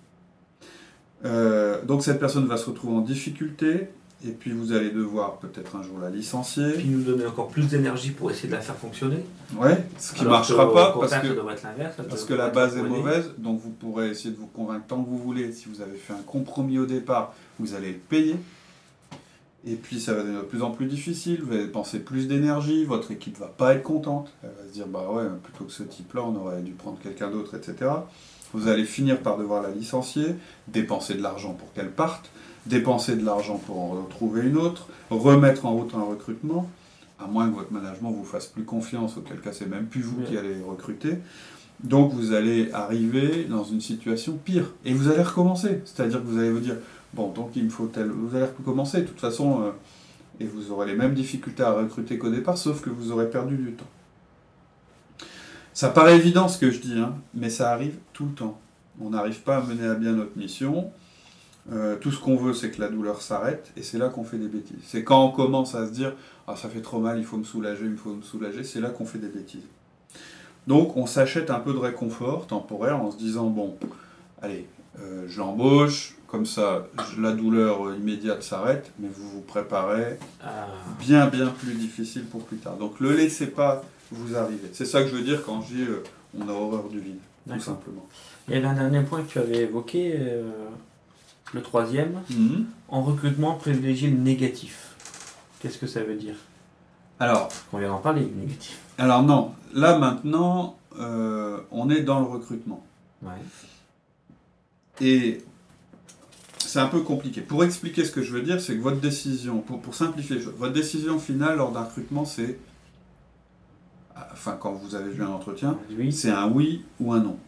Donc 1.87 2.02
cette 2.02 2.20
personne 2.20 2.46
va 2.46 2.57
se 2.57 2.66
retrouver 2.66 2.94
en 2.94 3.00
difficulté, 3.00 3.88
et 4.24 4.31
puis 4.31 4.52
vous 4.52 4.72
allez 4.72 4.90
devoir 4.90 5.38
peut-être 5.38 5.76
un 5.76 5.83
jour 5.83 5.98
la 5.98 6.09
licencier. 6.09 6.72
Puis 6.72 6.88
nous 6.88 7.02
donner 7.02 7.26
encore 7.26 7.48
plus 7.48 7.66
d'énergie 7.68 8.12
pour 8.12 8.31
essayer 8.31 8.48
de 8.48 8.55
la 8.55 8.61
faire 8.61 8.76
fonctionner. 8.76 9.24
Ouais, 9.59 9.85
ce 9.98 10.14
qui 10.14 10.24
ne 10.24 10.29
marchera 10.29 10.72
pas 10.72 10.92
parce 10.98 11.14
que 11.16 11.29
Parce 12.09 12.31
la 12.31 12.48
base 12.48 12.76
est 12.76 12.83
mauvaise, 12.83 13.33
donc 13.38 13.61
vous 13.61 13.70
pourrez 13.70 14.11
essayer 14.11 14.31
de 14.31 14.38
vous 14.38 14.46
convaincre 14.46 14.87
tant 14.87 15.02
que 15.02 15.09
vous 15.09 15.18
voulez. 15.18 15.52
Si 15.52 15.68
vous 15.68 15.81
avez 15.81 15.96
fait 15.96 16.12
un 16.12 16.22
compromis 16.24 16.79
au 16.79 16.87
départ, 16.87 17.35
vous 17.59 17.74
allez 17.74 17.90
être 17.90 18.07
payé. 18.09 18.37
Et 19.64 19.75
puis 19.75 20.01
ça 20.01 20.14
va 20.14 20.23
devenir 20.23 20.42
de 20.42 20.47
plus 20.47 20.62
en 20.62 20.71
plus 20.71 20.87
difficile, 20.87 21.42
vous 21.42 21.53
allez 21.53 21.66
dépenser 21.66 21.99
plus 21.99 22.29
d'énergie, 22.29 22.85
votre 22.85 23.11
équipe 23.11 23.38
va 23.38 23.49
pas 23.49 23.75
être 23.75 23.83
contente. 23.83 24.33
Elle 24.42 24.51
va 24.51 24.69
se 24.69 24.73
dire, 24.73 24.87
bah 24.87 25.09
ouais, 25.12 25.25
plutôt 25.42 25.64
que 25.64 25.73
ce 25.73 25.83
type-là, 25.83 26.23
on 26.25 26.37
aurait 26.37 26.62
dû 26.62 26.73
prendre 26.73 26.99
quelqu'un 27.03 27.31
d'autre, 27.31 27.57
etc. 27.57 27.90
Vous 28.53 28.69
allez 28.69 28.85
finir 28.85 29.21
par 29.21 29.38
devoir 29.38 29.62
la 29.62 29.71
licencier, 29.71 30.37
dépenser 30.69 31.14
de 31.14 31.23
l'argent 31.23 31.55
pour 31.55 31.73
qu'elle 31.73 31.90
parte, 31.90 32.31
dépenser 32.66 33.16
de 33.16 33.25
l'argent 33.25 33.59
pour 33.59 33.81
en 33.81 33.88
retrouver 33.90 34.42
une 34.42 34.57
autre, 34.57 34.87
remettre 35.11 35.66
en 35.66 35.73
route 35.73 35.92
un 35.97 36.03
recrutement, 36.03 36.71
à 37.19 37.27
moins 37.27 37.49
que 37.49 37.57
votre 37.57 37.73
management 37.73 38.12
vous 38.12 38.25
fasse 38.25 38.47
plus 38.47 38.64
confiance, 38.64 39.16
auquel 39.16 39.40
cas 39.40 39.53
c'est 39.53 39.66
même 39.66 39.87
plus 39.87 40.03
vous 40.03 40.23
qui 40.23 40.37
allez 40.37 40.57
recruter. 40.66 41.19
Donc 41.83 42.12
vous 42.12 42.33
allez 42.33 42.71
arriver 42.73 43.45
dans 43.45 43.64
une 43.64 43.81
situation 43.81 44.38
pire. 44.42 44.73
Et 44.85 44.95
vous 44.95 45.09
allez 45.09 45.23
recommencer. 45.23 45.83
C'est-à-dire 45.85 46.23
que 46.23 46.27
vous 46.27 46.38
allez 46.38 46.51
vous 46.51 46.61
dire, 46.61 46.77
bon, 47.16 47.31
donc 47.33 47.50
il 47.57 47.64
me 47.64 47.70
faut 47.70 47.87
tel... 47.87 48.09
Vous 48.11 48.37
allez 48.37 48.44
recommencer, 48.44 49.00
de 49.00 49.07
toute 49.07 49.20
façon, 49.20 49.62
euh, 49.62 49.70
et 50.38 50.46
vous 50.46 50.70
aurez 50.70 50.87
les 50.87 50.94
mêmes 50.94 51.14
difficultés 51.14 51.62
à 51.62 51.72
recruter 51.72 52.18
qu'au 52.18 52.31
départ, 52.31 52.59
sauf 52.59 52.83
que 52.83 52.90
vous 52.90 53.11
aurez 53.11 53.29
perdu 53.31 53.57
du 53.57 53.72
temps. 53.72 53.87
Ça 55.72 55.88
paraît 55.88 56.16
évident 56.16 56.48
ce 56.48 56.59
que 56.59 56.70
je 56.70 56.81
dis, 56.81 56.98
hein, 56.98 57.14
mais 57.35 57.50
ça 57.50 57.72
arrive 57.72 57.96
tout 58.12 58.26
le 58.26 58.33
temps. 58.33 58.61
On 59.00 59.11
n'arrive 59.11 59.40
pas 59.40 59.59
à 59.59 59.62
mener 59.62 59.87
à 59.87 59.94
bien 59.94 60.12
notre 60.12 60.37
mission. 60.37 60.90
Euh, 61.72 61.96
tout 61.96 62.12
ce 62.12 62.20
qu'on 62.20 62.37
veut, 62.37 62.55
c'est 62.55 62.70
que 62.70 62.81
la 62.81 62.88
douleur 62.88 63.20
s'arrête, 63.22 63.72
et 63.76 63.83
c'est 63.83 63.98
là 63.98 64.09
qu'on 64.09 64.24
fait 64.24 64.38
des 64.38 64.48
bêtises. 64.48 64.79
C'est 64.85 65.02
quand 65.02 65.24
on 65.24 65.31
commence 65.31 65.74
à 65.74 65.87
se 65.87 65.92
dire, 65.92 66.14
ah 66.46 66.55
ça 66.55 66.68
fait 66.68 66.81
trop 66.81 67.00
mal, 67.00 67.18
il 67.18 67.24
faut 67.24 67.38
me 67.38 67.44
soulager, 67.44 67.87
il 67.87 67.96
faut 67.96 68.14
me 68.14 68.22
soulager, 68.22 68.62
c'est 68.62 68.81
là 68.81 68.90
qu'on 68.90 69.05
fait 69.05 69.18
des 69.18 69.29
bêtises. 69.29 69.66
Donc 70.66 70.96
on 70.96 71.07
s'achète 71.07 71.50
un 71.50 71.61
peu 71.61 71.72
de 71.72 71.79
réconfort 71.79 72.46
temporaire 72.46 73.02
en 73.02 73.11
se 73.11 73.18
disant, 73.18 73.46
bon, 73.46 73.76
allez, 74.42 74.66
euh, 75.00 75.24
je 75.28 75.38
l'embauche, 75.38 76.14
comme 76.26 76.46
ça 76.46 76.87
je- 77.14 77.20
la 77.20 77.32
douleur 77.32 77.94
immédiate 77.94 78.42
s'arrête, 78.42 78.90
mais 78.98 79.09
vous 79.14 79.28
vous 79.30 79.40
préparez 79.40 80.18
Ah, 80.42 80.66
bien 81.00 81.26
bien 81.26 81.48
plus 81.48 81.74
difficile 81.74 82.24
pour 82.24 82.44
plus 82.44 82.56
tard. 82.59 82.76
Donc 82.76 83.00
le 83.00 83.12
laissez 83.12 83.46
pas 83.48 83.82
vous 84.11 84.37
arriver. 84.37 84.68
C'est 84.72 84.85
ça 84.87 85.02
que 85.02 85.09
je 85.09 85.16
veux 85.16 85.22
dire 85.24 85.42
quand 85.44 85.62
je 85.62 85.74
dis 85.74 85.82
euh, 85.82 86.02
on 86.38 86.48
a 86.48 86.52
horreur 86.52 86.88
du 86.88 87.00
vide, 87.00 87.18
tout 87.48 87.61
simplement. 87.61 88.06
Il 88.48 88.54
y 88.54 88.56
avait 88.59 88.66
un 88.66 88.74
dernier 88.74 89.02
point 89.02 89.22
que 89.22 89.28
tu 89.28 89.38
avais 89.38 89.59
évoqué, 89.62 90.14
euh, 90.16 90.50
le 91.52 91.62
troisième. 91.62 92.20
En 92.88 93.02
recrutement, 93.02 93.54
privilégier 93.54 94.09
le 94.11 94.18
négatif. 94.18 94.94
Qu'est-ce 95.61 95.78
que 95.78 95.87
ça 95.87 96.02
veut 96.02 96.14
dire? 96.16 96.35
Alors, 97.18 97.48
On 97.72 97.78
vient 97.78 97.88
d'en 97.88 97.98
parler, 97.98 98.20
le 98.22 98.40
négatif. 98.42 98.78
alors 98.98 99.22
non, 99.22 99.52
là 99.74 99.98
maintenant 99.98 100.76
euh, 100.98 101.59
on 101.70 101.88
est 101.90 102.02
dans 102.02 102.20
le 102.20 102.26
recrutement. 102.26 102.85
Ouais. 103.22 103.30
Et 105.00 105.42
c'est 106.59 106.78
un 106.80 106.88
peu 106.88 107.00
compliqué. 107.00 107.40
Pour 107.40 107.64
expliquer 107.64 108.04
ce 108.04 108.11
que 108.11 108.22
je 108.22 108.32
veux 108.32 108.42
dire, 108.42 108.61
c'est 108.61 108.76
que 108.76 108.82
votre 108.82 109.00
décision, 109.00 109.61
pour, 109.61 109.80
pour 109.80 109.94
simplifier 109.94 110.38
votre 110.59 110.72
décision 110.72 111.18
finale 111.18 111.59
lors 111.59 111.70
d'un 111.72 111.82
recrutement, 111.82 112.24
c'est, 112.24 112.59
enfin 114.32 114.56
quand 114.59 114.72
vous 114.72 114.94
avez 114.94 115.11
vu 115.11 115.22
un 115.22 115.28
entretien, 115.28 115.78
Oui. 115.96 116.12
c'est 116.12 116.30
un 116.30 116.48
oui 116.48 116.85
ou 117.00 117.12
un 117.12 117.20
non. 117.20 117.38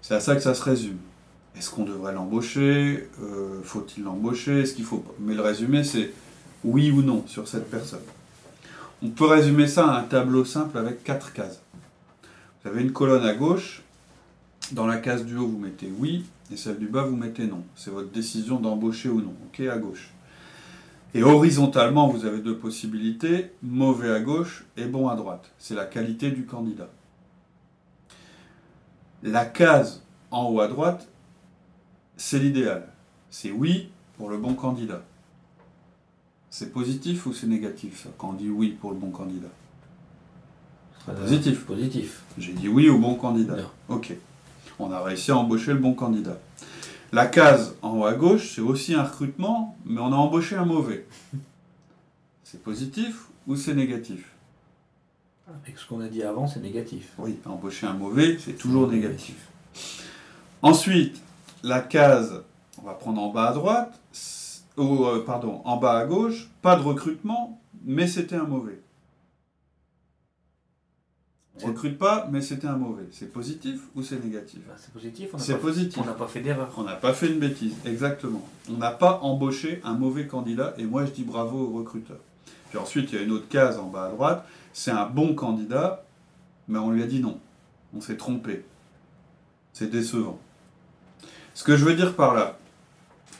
C'est 0.00 0.14
à 0.14 0.20
ça 0.20 0.34
que 0.36 0.42
ça 0.42 0.54
se 0.54 0.62
résume. 0.62 0.96
Est-ce 1.56 1.70
qu'on 1.70 1.84
devrait 1.84 2.12
l'embaucher? 2.14 3.08
Euh, 3.20 3.60
Faut-il 3.64 4.04
l'embaucher? 4.04 4.60
Est-ce 4.62 4.74
qu'il 4.74 4.84
faut 4.84 4.98
pas? 4.98 5.12
Mais 5.18 5.34
le 5.34 5.42
résumé, 5.42 5.82
c'est 5.82 6.12
oui 6.64 6.90
ou 6.90 7.02
non 7.02 7.24
sur 7.26 7.48
cette 7.48 7.68
personne. 7.70 8.00
On 9.02 9.10
peut 9.10 9.26
résumer 9.26 9.66
ça 9.66 9.86
à 9.88 9.98
un 10.00 10.04
tableau 10.04 10.44
simple 10.44 10.78
avec 10.78 11.04
quatre 11.04 11.32
cases. 11.32 11.60
Vous 12.62 12.70
avez 12.70 12.82
une 12.82 12.92
colonne 12.92 13.24
à 13.24 13.34
gauche. 13.34 13.82
Dans 14.72 14.86
la 14.86 14.98
case 14.98 15.24
du 15.24 15.36
haut, 15.36 15.46
vous 15.46 15.58
mettez 15.58 15.92
oui, 15.98 16.26
et 16.52 16.56
celle 16.56 16.78
du 16.78 16.88
bas, 16.88 17.02
vous 17.02 17.16
mettez 17.16 17.46
non. 17.46 17.62
C'est 17.74 17.90
votre 17.90 18.10
décision 18.10 18.60
d'embaucher 18.60 19.08
ou 19.08 19.20
non. 19.20 19.34
OK, 19.46 19.60
à 19.60 19.78
gauche. 19.78 20.10
Et 21.14 21.22
horizontalement, 21.22 22.08
vous 22.08 22.26
avez 22.26 22.40
deux 22.40 22.56
possibilités, 22.56 23.50
mauvais 23.62 24.10
à 24.10 24.20
gauche 24.20 24.66
et 24.76 24.84
bon 24.84 25.08
à 25.08 25.16
droite. 25.16 25.50
C'est 25.58 25.74
la 25.74 25.86
qualité 25.86 26.30
du 26.30 26.44
candidat. 26.44 26.90
La 29.22 29.46
case 29.46 30.02
en 30.30 30.50
haut 30.50 30.60
à 30.60 30.68
droite, 30.68 31.08
c'est 32.16 32.38
l'idéal. 32.38 32.88
C'est 33.30 33.50
oui 33.50 33.88
pour 34.18 34.28
le 34.28 34.36
bon 34.36 34.54
candidat. 34.54 35.02
C'est 36.50 36.72
positif 36.72 37.26
ou 37.26 37.32
c'est 37.32 37.46
négatif 37.46 38.02
ça, 38.02 38.10
quand 38.18 38.30
on 38.30 38.32
dit 38.34 38.50
oui 38.50 38.76
pour 38.78 38.90
le 38.90 38.96
bon 38.96 39.10
candidat? 39.10 39.48
Positif. 41.06 41.64
Positif. 41.64 42.22
J'ai 42.36 42.52
dit 42.52 42.68
oui 42.68 42.90
au 42.90 42.98
bon 42.98 43.14
candidat. 43.14 43.56
Ok. 43.88 44.14
On 44.78 44.92
a 44.92 45.02
réussi 45.02 45.30
à 45.30 45.36
embaucher 45.36 45.72
le 45.72 45.78
bon 45.78 45.94
candidat. 45.94 46.38
La 47.12 47.26
case 47.26 47.74
en 47.82 47.98
haut 47.98 48.04
à 48.04 48.14
gauche, 48.14 48.54
c'est 48.54 48.60
aussi 48.60 48.94
un 48.94 49.02
recrutement, 49.02 49.76
mais 49.84 50.00
on 50.00 50.12
a 50.12 50.16
embauché 50.16 50.56
un 50.56 50.64
mauvais. 50.64 51.06
C'est 52.44 52.62
positif 52.62 53.26
ou 53.46 53.56
c'est 53.56 53.74
négatif? 53.74 54.30
Avec 55.48 55.78
ce 55.78 55.86
qu'on 55.86 56.00
a 56.00 56.08
dit 56.08 56.22
avant, 56.22 56.46
c'est 56.46 56.60
négatif. 56.60 57.12
Oui, 57.18 57.38
embaucher 57.46 57.86
un 57.86 57.94
mauvais, 57.94 58.38
c'est 58.38 58.58
toujours 58.58 58.86
négatif. 58.88 59.48
Ensuite, 60.60 61.20
la 61.62 61.80
case, 61.80 62.42
on 62.80 62.86
va 62.86 62.92
prendre 62.92 63.22
en 63.22 63.30
bas 63.30 63.48
à 63.48 63.52
droite, 63.52 63.98
ou 64.76 65.06
euh, 65.06 65.24
pardon, 65.24 65.62
en 65.64 65.76
bas 65.78 65.98
à 65.98 66.04
gauche, 66.04 66.48
pas 66.62 66.76
de 66.76 66.82
recrutement, 66.82 67.60
mais 67.84 68.06
c'était 68.06 68.36
un 68.36 68.44
mauvais. 68.44 68.80
On 71.62 71.66
recrute 71.68 71.98
pas, 71.98 72.28
mais 72.30 72.40
c'était 72.40 72.66
un 72.66 72.76
mauvais. 72.76 73.06
C'est 73.10 73.32
positif 73.32 73.80
ou 73.94 74.02
c'est 74.02 74.22
négatif 74.22 74.60
bah, 74.66 74.74
C'est 74.76 74.92
positif. 74.92 75.30
C'est 75.38 75.58
positif. 75.58 75.98
On 76.00 76.06
n'a 76.06 76.12
pas 76.12 76.26
fait 76.26 76.40
d'erreur. 76.40 76.72
On 76.76 76.84
n'a 76.84 76.94
pas 76.94 77.12
fait 77.12 77.28
une 77.28 77.38
bêtise, 77.38 77.74
exactement. 77.84 78.46
On 78.70 78.76
n'a 78.76 78.90
pas 78.90 79.18
embauché 79.22 79.80
un 79.84 79.94
mauvais 79.94 80.26
candidat, 80.26 80.74
et 80.78 80.84
moi 80.84 81.04
je 81.04 81.10
dis 81.10 81.24
bravo 81.24 81.58
au 81.58 81.78
recruteur. 81.78 82.18
Puis 82.68 82.78
ensuite, 82.78 83.12
il 83.12 83.18
y 83.18 83.18
a 83.18 83.24
une 83.24 83.32
autre 83.32 83.48
case 83.48 83.78
en 83.78 83.86
bas 83.86 84.04
à 84.04 84.08
droite, 84.10 84.46
c'est 84.72 84.90
un 84.90 85.06
bon 85.06 85.34
candidat, 85.34 86.04
mais 86.68 86.78
on 86.78 86.90
lui 86.90 87.02
a 87.02 87.06
dit 87.06 87.20
non. 87.20 87.40
On 87.96 88.00
s'est 88.00 88.16
trompé. 88.16 88.64
C'est 89.72 89.90
décevant. 89.90 90.38
Ce 91.54 91.64
que 91.64 91.76
je 91.76 91.84
veux 91.84 91.94
dire 91.94 92.14
par 92.14 92.34
là, 92.34 92.58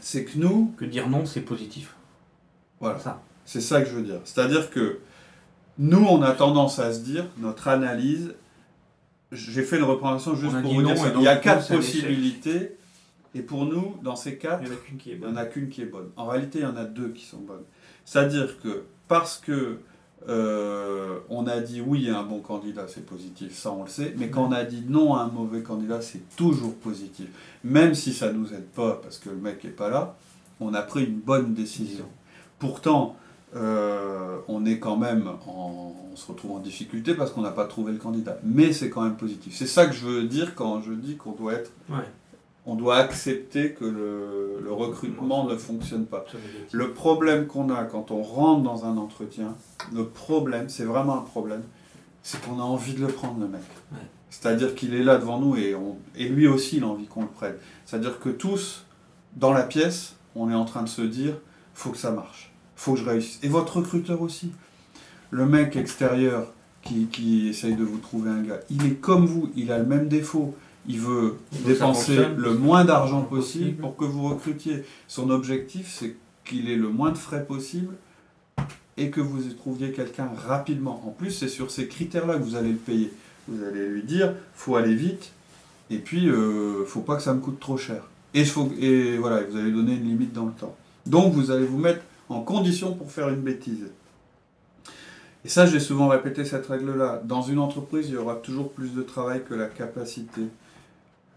c'est 0.00 0.24
que 0.24 0.38
nous... 0.38 0.72
Que 0.76 0.85
dire 0.85 1.09
non, 1.09 1.26
c'est 1.26 1.42
positif. 1.42 1.94
Voilà. 2.81 2.98
Ça. 2.98 3.22
C'est 3.44 3.61
ça 3.61 3.83
que 3.83 3.88
je 3.88 3.94
veux 3.94 4.02
dire. 4.02 4.20
C'est-à-dire 4.24 4.70
que 4.70 5.00
nous, 5.79 6.05
on 6.05 6.23
a 6.23 6.33
tendance 6.33 6.79
à 6.79 6.93
se 6.93 7.01
dire, 7.01 7.27
notre 7.38 7.69
analyse, 7.69 8.35
j'ai 9.33 9.62
fait 9.62 9.79
une 9.79 9.85
représentation 9.85 10.35
juste 10.35 10.61
pour 10.62 10.75
vous 10.75 10.83
dire 10.83 10.97
il 11.17 11.23
y 11.23 11.29
a 11.29 11.37
quatre 11.37 11.69
possibilités, 11.69 12.77
et 13.35 13.43
pour 13.43 13.67
nous, 13.67 13.97
dans 14.03 14.17
ces 14.17 14.37
quatre, 14.37 14.62
il 14.62 14.69
n'y 14.69 14.75
en 14.75 15.37
a 15.37 15.45
qu'une 15.45 15.69
qui 15.69 15.83
est 15.83 15.87
bonne. 15.87 16.11
En 16.17 16.27
réalité, 16.27 16.61
il 16.61 16.62
y 16.62 16.67
en 16.67 16.77
a 16.77 16.85
deux 16.85 17.11
qui 17.11 17.25
sont 17.25 17.38
bonnes. 17.38 17.64
C'est-à-dire 18.05 18.59
que 18.61 18.85
parce 19.07 19.38
que 19.38 19.79
euh, 20.29 21.21
on 21.29 21.47
a 21.47 21.61
dit 21.61 21.81
oui 21.81 22.11
à 22.11 22.19
un 22.19 22.23
bon 22.25 22.41
candidat, 22.41 22.87
c'est 22.88 23.07
positif, 23.07 23.57
ça 23.57 23.71
on 23.71 23.85
le 23.85 23.88
sait, 23.88 24.14
mais 24.17 24.31
quand 24.31 24.49
on 24.49 24.53
a 24.53 24.64
dit 24.64 24.83
non 24.88 25.14
à 25.14 25.23
un 25.23 25.29
mauvais 25.29 25.62
candidat, 25.62 26.01
c'est 26.01 26.23
toujours 26.37 26.75
positif. 26.75 27.29
Même 27.62 27.95
si 27.95 28.12
ça 28.12 28.33
ne 28.33 28.38
nous 28.38 28.53
aide 28.53 28.67
pas 28.67 28.99
parce 29.03 29.19
que 29.19 29.31
le 29.31 29.37
mec 29.37 29.62
n'est 29.62 29.71
pas 29.71 29.91
là, 29.91 30.17
on 30.59 30.75
a 30.75 30.83
pris 30.83 31.05
une 31.05 31.21
bonne 31.21 31.55
décision. 31.55 32.07
Pourtant, 32.59 33.17
euh, 33.56 34.38
on 34.46 34.66
est 34.66 34.78
quand 34.78 34.96
même 34.96 35.30
on 35.46 36.16
se 36.16 36.26
retrouve 36.26 36.52
en 36.52 36.58
difficulté 36.58 37.14
parce 37.14 37.30
qu'on 37.30 37.40
n'a 37.40 37.50
pas 37.50 37.66
trouvé 37.66 37.92
le 37.92 37.98
candidat. 37.98 38.38
Mais 38.44 38.72
c'est 38.72 38.90
quand 38.90 39.02
même 39.02 39.16
positif. 39.16 39.54
C'est 39.56 39.66
ça 39.66 39.87
que 39.87 39.94
je 39.94 40.04
veux 40.04 40.24
dire 40.24 40.54
quand 40.54 40.82
je 40.82 40.92
dis 40.92 41.16
qu'on 41.16 41.32
doit 41.32 41.54
être. 41.54 41.72
On 42.66 42.74
doit 42.74 42.96
accepter 42.96 43.72
que 43.72 43.84
le, 43.84 44.70
recrutement 44.70 45.44
ne 45.44 45.56
fonctionne 45.56 46.04
pas. 46.04 46.26
Le 46.72 46.92
problème 46.92 47.46
qu'on 47.46 47.70
a 47.70 47.84
quand 47.84 48.11
on 48.11 48.22
rentre 48.22 48.62
dans 48.62 48.84
un 48.84 48.98
entretien, 48.98 49.56
le 49.94 50.04
problème, 50.06 50.68
c'est 50.68 50.84
vraiment 50.84 51.16
un 51.16 51.22
problème, 51.22 51.62
c'est 52.22 52.40
qu'on 52.42 52.61
a 52.61 52.62
envie 52.62 52.92
de 52.92 53.00
le 53.00 53.06
prendre, 53.06 53.40
le 53.40 53.48
mec. 53.48 53.62
C'est-à-dire 54.28 54.74
qu'il 54.74 54.94
est 54.94 55.02
là 55.02 55.16
devant 55.16 55.40
nous 55.40 55.56
et, 55.56 55.74
on, 55.74 55.96
et 56.14 56.28
lui 56.28 56.46
aussi, 56.46 56.76
il 56.76 56.84
a 56.84 56.87
envie 56.87 57.06
qu'on 57.06 57.22
le 57.22 57.28
prenne. 57.28 57.54
C'est-à-dire 57.87 58.20
que 58.20 58.28
tous, 58.28 58.84
dans 59.37 59.52
la 59.52 59.62
pièce, 59.62 60.16
on 60.34 60.50
est 60.50 60.54
en 60.54 60.66
train 60.66 60.82
de 60.82 60.88
se 60.88 61.00
dire, 61.00 61.34
faut 61.72 61.90
que 61.90 61.96
ça 61.96 62.11
marche 62.11 62.52
faut 62.79 62.95
que 62.95 63.01
je 63.01 63.05
réussisse. 63.05 63.38
Et 63.43 63.49
votre 63.49 63.79
recruteur 63.79 64.23
aussi. 64.23 64.53
Le 65.31 65.45
mec 65.45 65.77
extérieur 65.77 66.47
qui, 66.83 67.07
qui, 67.07 67.49
essaye 67.49 67.75
de 67.75 67.85
vous 67.85 67.99
trouver 67.99 68.31
un 68.31 68.41
gars, 68.41 68.61
il 68.71 68.87
est 68.87 68.95
comme 68.95 69.27
vous, 69.27 69.51
il 69.57 69.71
a 69.71 69.79
le 69.79 69.85
même 69.85 70.09
défaut. 70.09 70.55
Il 70.87 71.01
veut 71.01 71.37
dépenser 71.67 72.17
le 72.35 72.55
moins 72.55 72.87
d'argent 72.87 73.21
possible 73.21 73.83
pour 73.83 73.97
que 73.97 74.07
vous 74.07 74.27
recrutiez. 74.27 74.85
Son 75.07 75.29
objectif, 75.29 75.95
c'est 75.99 76.17
qu'il 76.47 76.71
ait 76.71 76.77
le 76.77 76.88
moins 76.88 77.11
de 77.11 77.19
frais 77.19 77.45
possible 77.45 77.95
et 78.97 79.11
que 79.11 79.21
vous 79.21 79.43
trouviez 79.53 79.93
quelqu'un 79.93 80.31
rapidement. 80.47 81.03
En 81.07 81.11
plus, 81.11 81.33
c'est 81.33 81.49
sur 81.49 81.71
ces 81.71 81.88
critères-là 81.88 82.38
que 82.38 82.43
vous 82.43 82.57
allez 82.57 82.73
le 82.73 82.79
payer. 82.79 83.12
Vous 83.49 83.62
allez 83.64 83.87
lui 83.87 84.03
dire, 84.03 84.33
faut 84.55 84.77
aller 84.77 84.95
vite, 84.95 85.33
et 85.91 85.99
puis, 85.99 86.29
euh, 86.29 86.85
faut 86.87 87.01
pas 87.01 87.17
que 87.17 87.23
ça 87.23 87.35
me 87.35 87.41
coûte 87.41 87.61
trop 87.61 87.77
cher. 87.77 88.03
Et, 88.35 88.45
faut, 88.45 88.73
et 88.79 89.19
voilà, 89.19 89.43
vous 89.43 89.57
allez 89.57 89.73
donner 89.73 89.95
une 89.95 90.05
limite 90.05 90.33
dans 90.33 90.47
le 90.47 90.53
temps. 90.53 90.75
Donc, 91.07 91.33
vous 91.35 91.51
allez 91.51 91.64
vous 91.64 91.79
mettre 91.79 92.01
en 92.29 92.41
condition 92.41 92.95
pour 92.95 93.11
faire 93.11 93.29
une 93.29 93.41
bêtise. 93.41 93.87
Et 95.45 95.49
ça, 95.49 95.67
j'ai 95.67 95.81
souvent 95.81 96.09
répété 96.09 96.45
cette 96.45 96.67
règle-là. 96.67 97.23
Dans 97.25 97.43
une 97.43 97.59
entreprise, 97.59 98.09
il 98.09 98.14
y 98.14 98.19
aura 98.19 98.35
toujours 98.35 98.73
plus 98.73 98.95
de 98.95 99.03
travail 99.03 99.43
que 99.49 99.55
la 99.55 99.67
capacité 99.67 100.43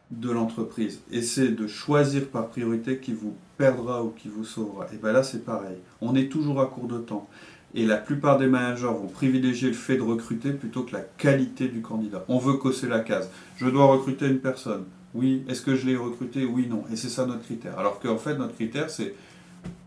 de 0.09 0.29
l'entreprise. 0.29 0.99
Et 1.11 1.21
c'est 1.21 1.49
de 1.49 1.67
choisir 1.67 2.27
par 2.27 2.47
priorité 2.47 2.97
qui 2.97 3.13
vous 3.13 3.33
perdra 3.57 4.03
ou 4.03 4.09
qui 4.09 4.27
vous 4.27 4.43
sauvera. 4.43 4.87
Et 4.93 4.97
bien 4.97 5.13
là, 5.13 5.23
c'est 5.23 5.45
pareil. 5.45 5.77
On 6.01 6.15
est 6.15 6.29
toujours 6.29 6.59
à 6.59 6.65
court 6.65 6.87
de 6.87 6.97
temps. 6.97 7.29
Et 7.73 7.85
la 7.85 7.95
plupart 7.95 8.37
des 8.37 8.47
managers 8.47 8.87
vont 8.87 9.07
privilégier 9.07 9.69
le 9.69 9.75
fait 9.75 9.95
de 9.95 10.01
recruter 10.01 10.51
plutôt 10.51 10.83
que 10.83 10.93
la 10.93 11.01
qualité 11.01 11.69
du 11.69 11.81
candidat. 11.81 12.25
On 12.27 12.37
veut 12.37 12.55
cosser 12.55 12.87
la 12.87 12.99
case. 12.99 13.29
Je 13.55 13.67
dois 13.67 13.85
recruter 13.85 14.27
une 14.27 14.39
personne. 14.39 14.83
Oui. 15.13 15.43
Est-ce 15.47 15.61
que 15.61 15.75
je 15.75 15.85
l'ai 15.85 15.95
recruté 15.95 16.43
Oui, 16.43 16.67
non. 16.67 16.83
Et 16.91 16.97
c'est 16.97 17.09
ça 17.09 17.25
notre 17.25 17.43
critère. 17.43 17.79
Alors 17.79 17.99
qu'en 17.99 18.17
fait, 18.17 18.35
notre 18.35 18.55
critère, 18.55 18.89
c'est 18.89 19.15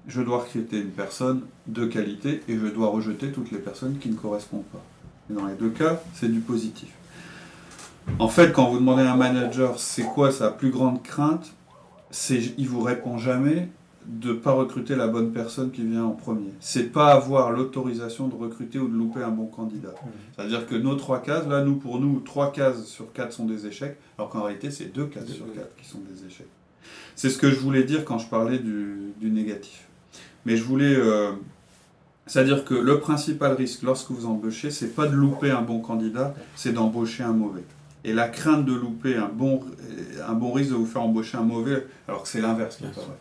je 0.07 0.23
dois 0.23 0.38
recruter 0.38 0.81
une 0.81 0.90
personne 0.90 1.43
de 1.67 1.87
qualité 1.87 2.43
et 2.49 2.57
je 2.57 2.67
dois 2.67 2.88
rejeter 2.88 3.33
toutes 3.33 3.51
les 3.51 3.59
personnes 3.59 3.99
qui 3.99 4.09
ne 4.11 4.17
correspondent 4.17 4.64
pas. 4.64 4.83
Et 5.31 5.35
dans 5.35 5.47
les 5.47 5.55
deux 5.55 5.71
cas, 5.71 6.01
c'est 6.14 6.31
du 6.31 6.40
positif. 6.40 6.90
En 8.19 8.29
fait, 8.29 8.53
quand 8.53 8.69
vous 8.69 8.79
demandez 8.79 9.03
à 9.03 9.14
un 9.14 9.17
manager 9.17 9.79
c'est 9.79 10.03
quoi 10.03 10.31
sa 10.31 10.51
plus 10.51 10.71
grande 10.71 11.03
crainte, 11.03 11.53
c'est 12.11 12.40
il 12.59 12.69
vous 12.69 12.83
répond 12.83 13.17
jamais 13.17 13.69
de 14.07 14.29
ne 14.29 14.35
pas 14.35 14.53
recruter 14.53 14.95
la 14.97 15.09
bonne 15.09 15.33
personne 15.33 15.71
qui 15.71 15.83
vient 15.83 16.05
en 16.05 16.11
premier. 16.11 16.51
C'est 16.61 16.93
pas 16.93 17.12
avoir 17.12 17.51
l'autorisation 17.51 18.29
de 18.29 18.35
recruter 18.35 18.79
ou 18.79 18.88
de 18.88 18.95
louper 18.95 19.23
un 19.23 19.31
bon 19.31 19.47
candidat. 19.47 19.95
C'est-à-dire 20.37 20.67
que 20.67 20.75
nos 20.75 20.95
trois 20.97 21.23
cases, 21.23 21.47
là, 21.47 21.64
nous, 21.64 21.77
pour 21.77 21.99
nous, 21.99 22.21
trois 22.21 22.53
cases 22.53 22.85
sur 22.85 23.11
quatre 23.14 23.33
sont 23.33 23.47
des 23.47 23.67
échecs, 23.67 23.97
alors 24.19 24.29
qu'en 24.29 24.43
réalité, 24.43 24.71
c'est 24.71 24.93
deux 24.93 25.07
cases 25.07 25.31
sur 25.31 25.51
quatre 25.55 25.75
qui 25.77 25.88
sont 25.88 26.01
des 26.01 26.27
échecs. 26.27 26.51
C'est 27.17 27.31
ce 27.31 27.38
que 27.38 27.51
je 27.51 27.59
voulais 27.59 27.85
dire 27.85 28.05
quand 28.05 28.19
je 28.19 28.29
parlais 28.29 28.59
du 28.59 29.14
négatif. 29.31 29.88
Mais 30.46 30.57
je 30.57 30.64
voulais. 30.64 30.94
Euh, 30.94 31.33
c'est-à-dire 32.26 32.64
que 32.64 32.74
le 32.74 33.00
principal 33.00 33.52
risque 33.52 33.83
lorsque 33.83 34.11
vous 34.11 34.26
embauchez, 34.26 34.70
c'est 34.70 34.94
pas 34.94 35.07
de 35.07 35.14
louper 35.14 35.50
un 35.50 35.61
bon 35.61 35.80
candidat, 35.80 36.35
c'est 36.57 36.72
d'embaucher 36.72 37.22
un 37.22 37.33
mauvais. 37.33 37.64
Et 38.02 38.12
la 38.12 38.28
crainte 38.28 38.64
de 38.64 38.72
louper 38.72 39.16
un 39.16 39.28
bon, 39.28 39.61
un 40.26 40.33
bon 40.33 40.52
risque 40.52 40.70
de 40.70 40.76
vous 40.76 40.87
faire 40.87 41.02
embaucher 41.02 41.37
un 41.37 41.42
mauvais, 41.42 41.87
alors 42.09 42.22
que 42.22 42.28
c'est 42.28 42.40
l'inverse 42.40 42.76
qui 42.76 42.85
est 42.85 42.94
pas 42.94 43.00
vrai. 43.00 43.16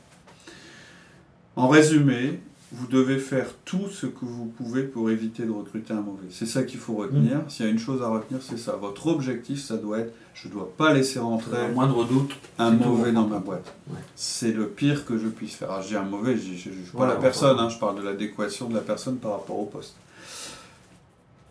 En 1.55 1.67
résumé, 1.67 2.39
vous 2.73 2.88
devez 2.88 3.19
faire 3.19 3.45
tout 3.65 3.88
ce 3.89 4.07
que 4.07 4.25
vous 4.25 4.45
pouvez 4.45 4.81
pour 4.81 5.12
éviter 5.12 5.43
de 5.45 5.51
recruter 5.51 5.93
un 5.93 6.01
mauvais. 6.01 6.25
C'est 6.31 6.47
ça 6.47 6.63
qu'il 6.63 6.79
faut 6.79 6.95
retenir. 6.95 7.38
Mm. 7.38 7.49
S'il 7.49 7.65
y 7.67 7.69
a 7.69 7.71
une 7.71 7.77
chose 7.77 8.01
à 8.01 8.07
retenir, 8.07 8.41
c'est 8.41 8.57
ça. 8.57 8.75
Votre 8.75 9.07
objectif, 9.07 9.62
ça 9.62 9.77
doit 9.77 9.99
être, 9.99 10.13
je 10.33 10.47
ne 10.47 10.53
dois 10.53 10.71
pas 10.75 10.91
laisser 10.91 11.19
rentrer 11.19 11.71
moindre 11.71 12.03
doute, 12.05 12.31
un 12.57 12.71
mauvais 12.71 13.12
dans 13.12 13.27
ma 13.27 13.38
boîte. 13.38 13.71
C'est 14.15 14.51
le 14.51 14.67
pire 14.67 15.05
que 15.05 15.19
je 15.19 15.27
puisse 15.27 15.53
faire. 15.53 15.69
Alors, 15.69 15.83
je 15.83 15.89
dis 15.89 15.95
un 15.95 16.03
mauvais, 16.03 16.36
je 16.36 16.51
ne 16.51 16.73
juge 16.73 16.91
pas 16.97 17.07
la 17.07 17.15
personne, 17.15 17.59
hein. 17.59 17.69
je 17.69 17.77
parle 17.77 17.97
de 17.97 18.03
l'adéquation 18.03 18.67
de 18.67 18.73
la 18.73 18.81
personne 18.81 19.17
par 19.17 19.33
rapport 19.33 19.59
au 19.59 19.65
poste. 19.65 19.95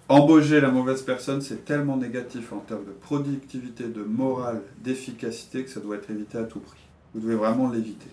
Embaucher 0.09 0.61
la 0.61 0.73
mauvaise 0.73 1.03
personne, 1.03 1.41
c'est 1.41 1.65
tellement 1.65 1.97
négatif 1.97 2.53
en 2.53 2.59
termes 2.59 2.85
de 2.85 2.91
productivité, 2.91 3.85
de 3.85 4.03
morale, 4.03 4.61
d'efficacité 4.83 5.63
que 5.63 5.71
ça 5.71 5.79
doit 5.79 5.97
être 5.97 6.11
évité 6.11 6.37
à 6.39 6.43
tout 6.43 6.59
prix. 6.59 6.81
Vous 7.15 7.21
devez 7.21 7.37
vraiment 7.37 7.71
l'éviter. 7.71 8.09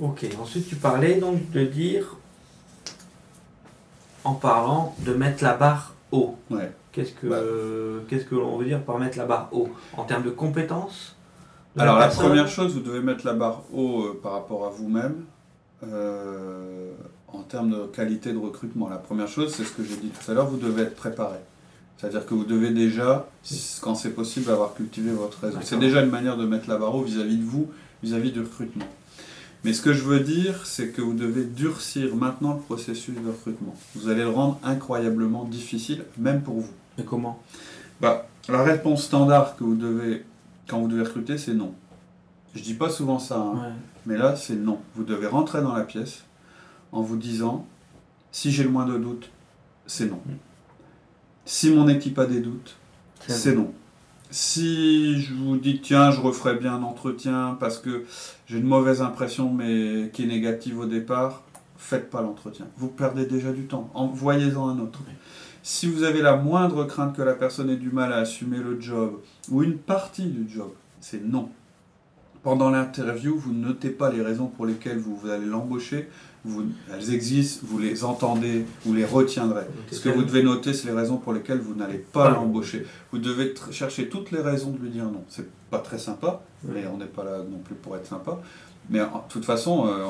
Ok, 0.00 0.26
ensuite 0.40 0.68
tu 0.68 0.76
parlais 0.76 1.16
donc 1.16 1.50
de 1.50 1.64
dire, 1.64 2.16
en 4.24 4.34
parlant, 4.34 4.94
de 5.00 5.12
mettre 5.12 5.42
la 5.44 5.54
barre 5.54 5.94
haut. 6.10 6.36
Ouais. 6.50 6.70
Qu'est-ce 6.92 7.12
que 7.12 7.26
bah. 7.26 7.40
qu'est-ce 8.08 8.24
que 8.24 8.34
l'on 8.34 8.58
veut 8.58 8.66
dire 8.66 8.82
par 8.82 8.98
mettre 8.98 9.16
la 9.18 9.24
barre 9.24 9.48
haut 9.52 9.70
En 9.96 10.04
termes 10.04 10.24
de 10.24 10.30
compétences 10.30 11.16
Alors 11.78 11.98
la, 11.98 12.08
première 12.08 12.48
chose, 12.48 12.74
vous 12.74 12.80
devez 12.80 13.00
mettre 13.00 13.24
la 13.24 13.32
barre 13.32 13.62
haut 13.72 14.02
euh, 14.02 14.20
par 14.22 14.32
rapport 14.32 14.66
à 14.66 14.70
vous-même. 14.70 15.24
Euh, 15.84 16.92
en 17.28 17.42
termes 17.42 17.70
de 17.70 17.86
qualité 17.86 18.32
de 18.32 18.38
recrutement, 18.38 18.88
la 18.88 18.98
première 18.98 19.26
chose, 19.26 19.54
c'est 19.54 19.64
ce 19.64 19.72
que 19.72 19.82
j'ai 19.82 19.96
dit 19.96 20.08
tout 20.10 20.30
à 20.30 20.34
l'heure, 20.34 20.46
vous 20.46 20.58
devez 20.58 20.82
être 20.82 20.96
préparé. 20.96 21.38
C'est-à-dire 21.96 22.26
que 22.26 22.34
vous 22.34 22.44
devez 22.44 22.70
déjà, 22.70 23.26
quand 23.80 23.94
c'est 23.94 24.10
possible, 24.10 24.50
avoir 24.50 24.74
cultivé 24.74 25.12
votre 25.12 25.40
réseau. 25.40 25.58
C'est 25.62 25.78
déjà 25.78 26.02
une 26.02 26.10
manière 26.10 26.36
de 26.36 26.44
mettre 26.44 26.68
la 26.68 26.76
barre 26.76 26.94
haut 26.94 27.02
vis-à-vis 27.02 27.38
de 27.38 27.44
vous, 27.44 27.70
vis 28.02 28.14
à 28.14 28.18
-vis 28.18 28.32
du 28.32 28.40
recrutement. 28.40 28.86
Mais 29.64 29.72
ce 29.72 29.80
que 29.80 29.92
je 29.92 30.02
veux 30.02 30.20
dire, 30.20 30.66
c'est 30.66 30.88
que 30.88 31.00
vous 31.00 31.14
devez 31.14 31.44
durcir 31.44 32.16
maintenant 32.16 32.54
le 32.54 32.60
processus 32.60 33.14
de 33.14 33.28
recrutement. 33.28 33.74
Vous 33.94 34.08
allez 34.08 34.22
le 34.22 34.30
rendre 34.30 34.58
incroyablement 34.64 35.44
difficile, 35.44 36.04
même 36.18 36.42
pour 36.42 36.54
vous. 36.60 36.72
Et 36.98 37.04
comment? 37.04 37.40
Bah, 38.00 38.26
La 38.48 38.62
réponse 38.62 39.04
standard 39.04 39.56
que 39.56 39.62
vous 39.62 39.76
devez, 39.76 40.24
quand 40.66 40.80
vous 40.80 40.88
devez 40.88 41.04
recruter, 41.04 41.38
c'est 41.38 41.54
non. 41.54 41.74
Je 42.54 42.62
dis 42.62 42.74
pas 42.74 42.90
souvent 42.90 43.18
ça, 43.18 43.38
hein, 43.38 43.72
mais 44.04 44.18
là, 44.18 44.36
c'est 44.36 44.56
non. 44.56 44.80
Vous 44.96 45.04
devez 45.04 45.28
rentrer 45.28 45.62
dans 45.62 45.74
la 45.74 45.84
pièce 45.84 46.24
en 46.90 47.00
vous 47.00 47.16
disant, 47.16 47.66
si 48.32 48.50
j'ai 48.50 48.64
le 48.64 48.70
moins 48.70 48.84
de 48.84 48.98
doute, 48.98 49.30
c'est 49.86 50.06
non. 50.06 50.20
Mm. 50.26 50.32
Si 51.44 51.70
mon 51.70 51.88
équipe 51.88 52.18
a 52.18 52.26
des 52.26 52.40
doutes, 52.40 52.76
c'est 53.26 53.54
non. 53.54 53.72
Si 54.32 55.20
je 55.20 55.34
vous 55.34 55.58
dis, 55.58 55.82
tiens, 55.82 56.10
je 56.10 56.18
referai 56.18 56.54
bien 56.56 56.76
un 56.76 56.82
entretien 56.82 57.54
parce 57.60 57.76
que 57.76 58.04
j'ai 58.46 58.56
une 58.56 58.66
mauvaise 58.66 59.02
impression, 59.02 59.52
mais 59.52 60.08
qui 60.14 60.22
est 60.22 60.26
négative 60.26 60.78
au 60.78 60.86
départ, 60.86 61.42
faites 61.76 62.08
pas 62.08 62.22
l'entretien. 62.22 62.66
Vous 62.78 62.88
perdez 62.88 63.26
déjà 63.26 63.52
du 63.52 63.66
temps. 63.66 63.90
Envoyez-en 63.92 64.70
un 64.70 64.78
autre. 64.78 65.00
Si 65.62 65.86
vous 65.86 66.02
avez 66.02 66.22
la 66.22 66.36
moindre 66.36 66.84
crainte 66.84 67.14
que 67.14 67.20
la 67.20 67.34
personne 67.34 67.68
ait 67.68 67.76
du 67.76 67.90
mal 67.90 68.10
à 68.10 68.16
assumer 68.16 68.56
le 68.56 68.80
job 68.80 69.20
ou 69.50 69.62
une 69.62 69.76
partie 69.76 70.24
du 70.24 70.50
job, 70.50 70.70
c'est 71.00 71.22
non. 71.22 71.50
Pendant 72.42 72.70
l'interview, 72.70 73.36
vous 73.36 73.52
notez 73.52 73.90
pas 73.90 74.10
les 74.10 74.22
raisons 74.22 74.46
pour 74.46 74.64
lesquelles 74.64 74.98
vous, 74.98 75.28
allez 75.28 75.44
l'embaucher. 75.44 76.08
Elles 76.92 77.14
existent, 77.14 77.64
vous 77.68 77.78
les 77.78 78.04
entendez, 78.04 78.64
vous 78.84 78.94
les 78.94 79.04
retiendrez. 79.04 79.64
Ce 79.90 80.00
que 80.00 80.08
vous 80.08 80.24
devez 80.24 80.42
noter, 80.42 80.74
c'est 80.74 80.88
les 80.88 80.94
raisons 80.94 81.16
pour 81.16 81.32
lesquelles 81.32 81.60
vous 81.60 81.74
n'allez 81.74 81.98
pas 81.98 82.30
l'embaucher. 82.30 82.86
Vous 83.12 83.18
devez 83.18 83.54
chercher 83.70 84.08
toutes 84.08 84.32
les 84.32 84.40
raisons 84.40 84.70
de 84.70 84.78
lui 84.78 84.90
dire 84.90 85.04
non. 85.04 85.24
C'est 85.28 85.48
pas 85.70 85.78
très 85.78 85.98
sympa, 85.98 86.42
mais 86.64 86.84
on 86.92 86.98
n'est 86.98 87.06
pas 87.06 87.24
là 87.24 87.38
non 87.38 87.58
plus 87.58 87.76
pour 87.76 87.96
être 87.96 88.06
sympa. 88.06 88.40
Mais 88.90 88.98
de 88.98 89.06
toute 89.28 89.44
façon, 89.44 89.86
euh, 89.86 90.06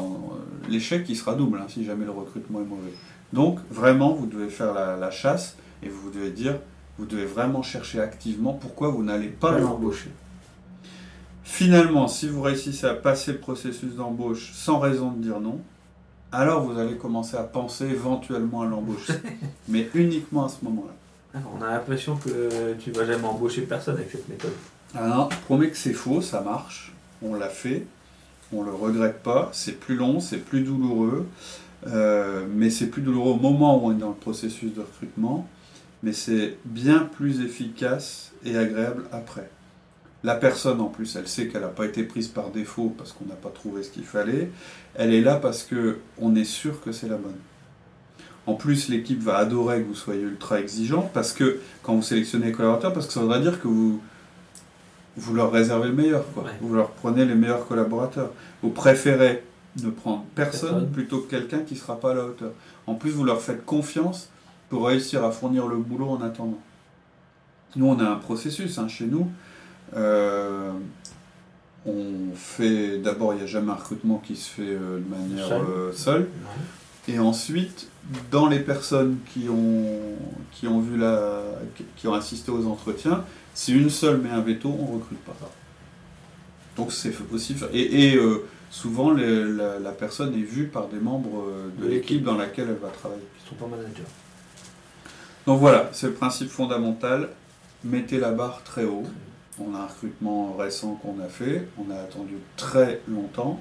l'échec, 0.68 1.04
il 1.08 1.16
sera 1.16 1.34
double 1.34 1.58
hein, 1.58 1.66
si 1.68 1.84
jamais 1.84 2.04
le 2.06 2.10
recrutement 2.10 2.60
est 2.60 2.64
mauvais. 2.64 2.92
Donc, 3.32 3.58
vraiment, 3.70 4.12
vous 4.14 4.26
devez 4.26 4.48
faire 4.48 4.74
la, 4.74 5.10
chasse 5.10 5.56
et 5.82 5.88
vous 5.88 6.10
devez 6.10 6.30
dire, 6.30 6.58
vous 6.98 7.06
devez 7.06 7.24
vraiment 7.24 7.62
chercher 7.62 8.00
activement 8.00 8.52
pourquoi 8.54 8.88
vous 8.88 9.02
n'allez 9.02 9.28
pas 9.28 9.58
l'embaucher. 9.58 10.10
Finalement, 11.44 12.08
si 12.08 12.28
vous 12.28 12.40
réussissez 12.40 12.86
à 12.86 12.94
passer 12.94 13.32
le 13.32 13.38
processus 13.38 13.94
d'embauche 13.94 14.52
sans 14.54 14.78
raison 14.78 15.10
de 15.10 15.22
dire 15.22 15.40
non, 15.40 15.60
alors 16.32 16.62
vous 16.62 16.78
allez 16.78 16.96
commencer 16.96 17.36
à 17.36 17.42
penser 17.42 17.84
éventuellement 17.86 18.62
à 18.62 18.66
l'embauche. 18.66 19.10
mais 19.68 19.88
uniquement 19.94 20.46
à 20.46 20.48
ce 20.48 20.64
moment-là. 20.64 20.92
Ah, 21.34 21.38
on 21.58 21.62
a 21.62 21.70
l'impression 21.70 22.16
que 22.16 22.74
tu 22.74 22.90
vas 22.90 23.06
jamais 23.06 23.24
embaucher 23.24 23.62
personne 23.62 23.96
avec 23.96 24.10
cette 24.10 24.28
méthode. 24.28 24.52
Alors, 24.94 25.30
je 25.30 25.36
promets 25.38 25.70
que 25.70 25.76
c'est 25.76 25.94
faux, 25.94 26.20
ça 26.20 26.40
marche. 26.42 26.92
On 27.22 27.34
l'a 27.34 27.48
fait. 27.48 27.86
On 28.52 28.62
ne 28.62 28.66
le 28.66 28.74
regrette 28.74 29.22
pas. 29.22 29.48
C'est 29.52 29.78
plus 29.78 29.96
long, 29.96 30.20
c'est 30.20 30.38
plus 30.38 30.60
douloureux. 30.62 31.26
Euh, 31.86 32.46
mais 32.54 32.70
c'est 32.70 32.86
plus 32.86 33.02
douloureux 33.02 33.32
au 33.32 33.36
moment 33.36 33.82
où 33.82 33.88
on 33.88 33.92
est 33.92 33.98
dans 33.98 34.10
le 34.10 34.14
processus 34.14 34.74
de 34.74 34.80
recrutement. 34.80 35.48
Mais 36.02 36.12
c'est 36.12 36.58
bien 36.64 37.00
plus 37.00 37.40
efficace 37.40 38.32
et 38.44 38.56
agréable 38.56 39.04
après. 39.12 39.48
La 40.24 40.36
personne, 40.36 40.80
en 40.80 40.86
plus, 40.86 41.16
elle 41.16 41.26
sait 41.26 41.48
qu'elle 41.48 41.62
n'a 41.62 41.68
pas 41.68 41.84
été 41.84 42.04
prise 42.04 42.28
par 42.28 42.50
défaut 42.50 42.94
parce 42.96 43.12
qu'on 43.12 43.24
n'a 43.24 43.34
pas 43.34 43.48
trouvé 43.50 43.82
ce 43.82 43.90
qu'il 43.90 44.04
fallait. 44.04 44.50
Elle 44.94 45.12
est 45.12 45.20
là 45.20 45.36
parce 45.36 45.64
qu'on 45.68 46.34
est 46.36 46.44
sûr 46.44 46.80
que 46.80 46.92
c'est 46.92 47.08
la 47.08 47.16
bonne. 47.16 47.38
En 48.46 48.54
plus, 48.54 48.88
l'équipe 48.88 49.20
va 49.20 49.36
adorer 49.36 49.82
que 49.82 49.88
vous 49.88 49.94
soyez 49.94 50.22
ultra 50.22 50.60
exigeant 50.60 51.10
parce 51.12 51.32
que 51.32 51.60
quand 51.82 51.94
vous 51.94 52.02
sélectionnez 52.02 52.46
les 52.46 52.52
collaborateurs, 52.52 52.92
parce 52.92 53.06
que 53.06 53.12
ça 53.12 53.20
voudra 53.20 53.40
dire 53.40 53.60
que 53.60 53.68
vous, 53.68 54.00
vous 55.16 55.34
leur 55.34 55.50
réservez 55.50 55.88
le 55.88 55.94
meilleur. 55.94 56.24
Quoi. 56.32 56.44
Vous 56.60 56.74
leur 56.74 56.90
prenez 56.90 57.24
les 57.24 57.34
meilleurs 57.34 57.66
collaborateurs. 57.66 58.30
Vous 58.62 58.70
préférez 58.70 59.42
ne 59.82 59.90
prendre 59.90 60.24
personne, 60.34 60.90
plutôt 60.90 61.20
que 61.20 61.30
quelqu'un 61.30 61.60
qui 61.60 61.74
ne 61.74 61.78
sera 61.78 61.98
pas 61.98 62.12
à 62.12 62.14
la 62.14 62.24
hauteur. 62.26 62.52
En 62.86 62.94
plus, 62.94 63.10
vous 63.10 63.24
leur 63.24 63.40
faites 63.40 63.64
confiance 63.64 64.28
pour 64.68 64.86
réussir 64.86 65.24
à 65.24 65.30
fournir 65.30 65.66
le 65.66 65.76
boulot 65.76 66.08
en 66.08 66.20
attendant. 66.20 66.60
Nous, 67.76 67.86
on 67.86 67.98
a 67.98 68.04
un 68.04 68.16
processus 68.16 68.78
hein, 68.78 68.88
chez 68.88 69.06
nous. 69.06 69.30
Euh, 69.96 70.72
on 71.84 72.34
fait 72.34 72.98
d'abord, 72.98 73.34
il 73.34 73.38
n'y 73.38 73.42
a 73.42 73.46
jamais 73.46 73.72
un 73.72 73.76
recrutement 73.76 74.18
qui 74.24 74.36
se 74.36 74.48
fait 74.48 74.62
euh, 74.62 75.00
de 75.00 75.08
manière 75.08 75.48
seule. 75.94 76.22
Euh, 76.22 76.26
Et 77.08 77.18
ensuite, 77.18 77.88
dans 78.30 78.46
les 78.46 78.60
personnes 78.60 79.18
qui 79.32 79.48
ont, 79.48 80.00
qui 80.52 80.68
ont 80.68 80.80
vu 80.80 80.96
la, 80.96 81.42
qui 81.96 82.06
ont 82.06 82.14
assisté 82.14 82.52
aux 82.52 82.66
entretiens, 82.66 83.24
si 83.54 83.74
une 83.74 83.90
seule 83.90 84.18
met 84.18 84.30
un 84.30 84.40
veto, 84.40 84.68
on 84.68 84.92
ne 84.92 84.94
recrute 84.94 85.18
pas. 85.20 85.34
Donc 86.76 86.92
c'est 86.92 87.10
possible. 87.10 87.68
Et, 87.72 88.14
et 88.14 88.20
souvent 88.70 89.12
la, 89.12 89.90
personne 89.90 90.32
est 90.34 90.42
vue 90.42 90.68
par 90.68 90.86
des 90.88 91.00
membres 91.00 91.44
de 91.78 91.86
l'équipe 91.88 92.22
dans 92.22 92.36
laquelle 92.36 92.68
elle 92.70 92.80
va 92.80 92.88
travailler. 92.88 93.22
Qui 93.38 93.48
sont 93.48 93.56
pas 93.56 93.66
managers. 93.66 94.04
Donc 95.46 95.58
voilà, 95.58 95.90
c'est 95.92 96.06
le 96.06 96.12
principe 96.14 96.48
fondamental. 96.48 97.30
Mettez 97.84 98.20
la 98.20 98.30
barre 98.30 98.62
très 98.62 98.84
haut. 98.84 99.02
On 99.58 99.74
a 99.74 99.80
un 99.80 99.86
recrutement 99.86 100.54
récent 100.56 100.94
qu'on 101.02 101.20
a 101.22 101.28
fait. 101.28 101.68
On 101.78 101.90
a 101.90 101.96
attendu 101.96 102.34
très 102.56 103.00
longtemps. 103.08 103.60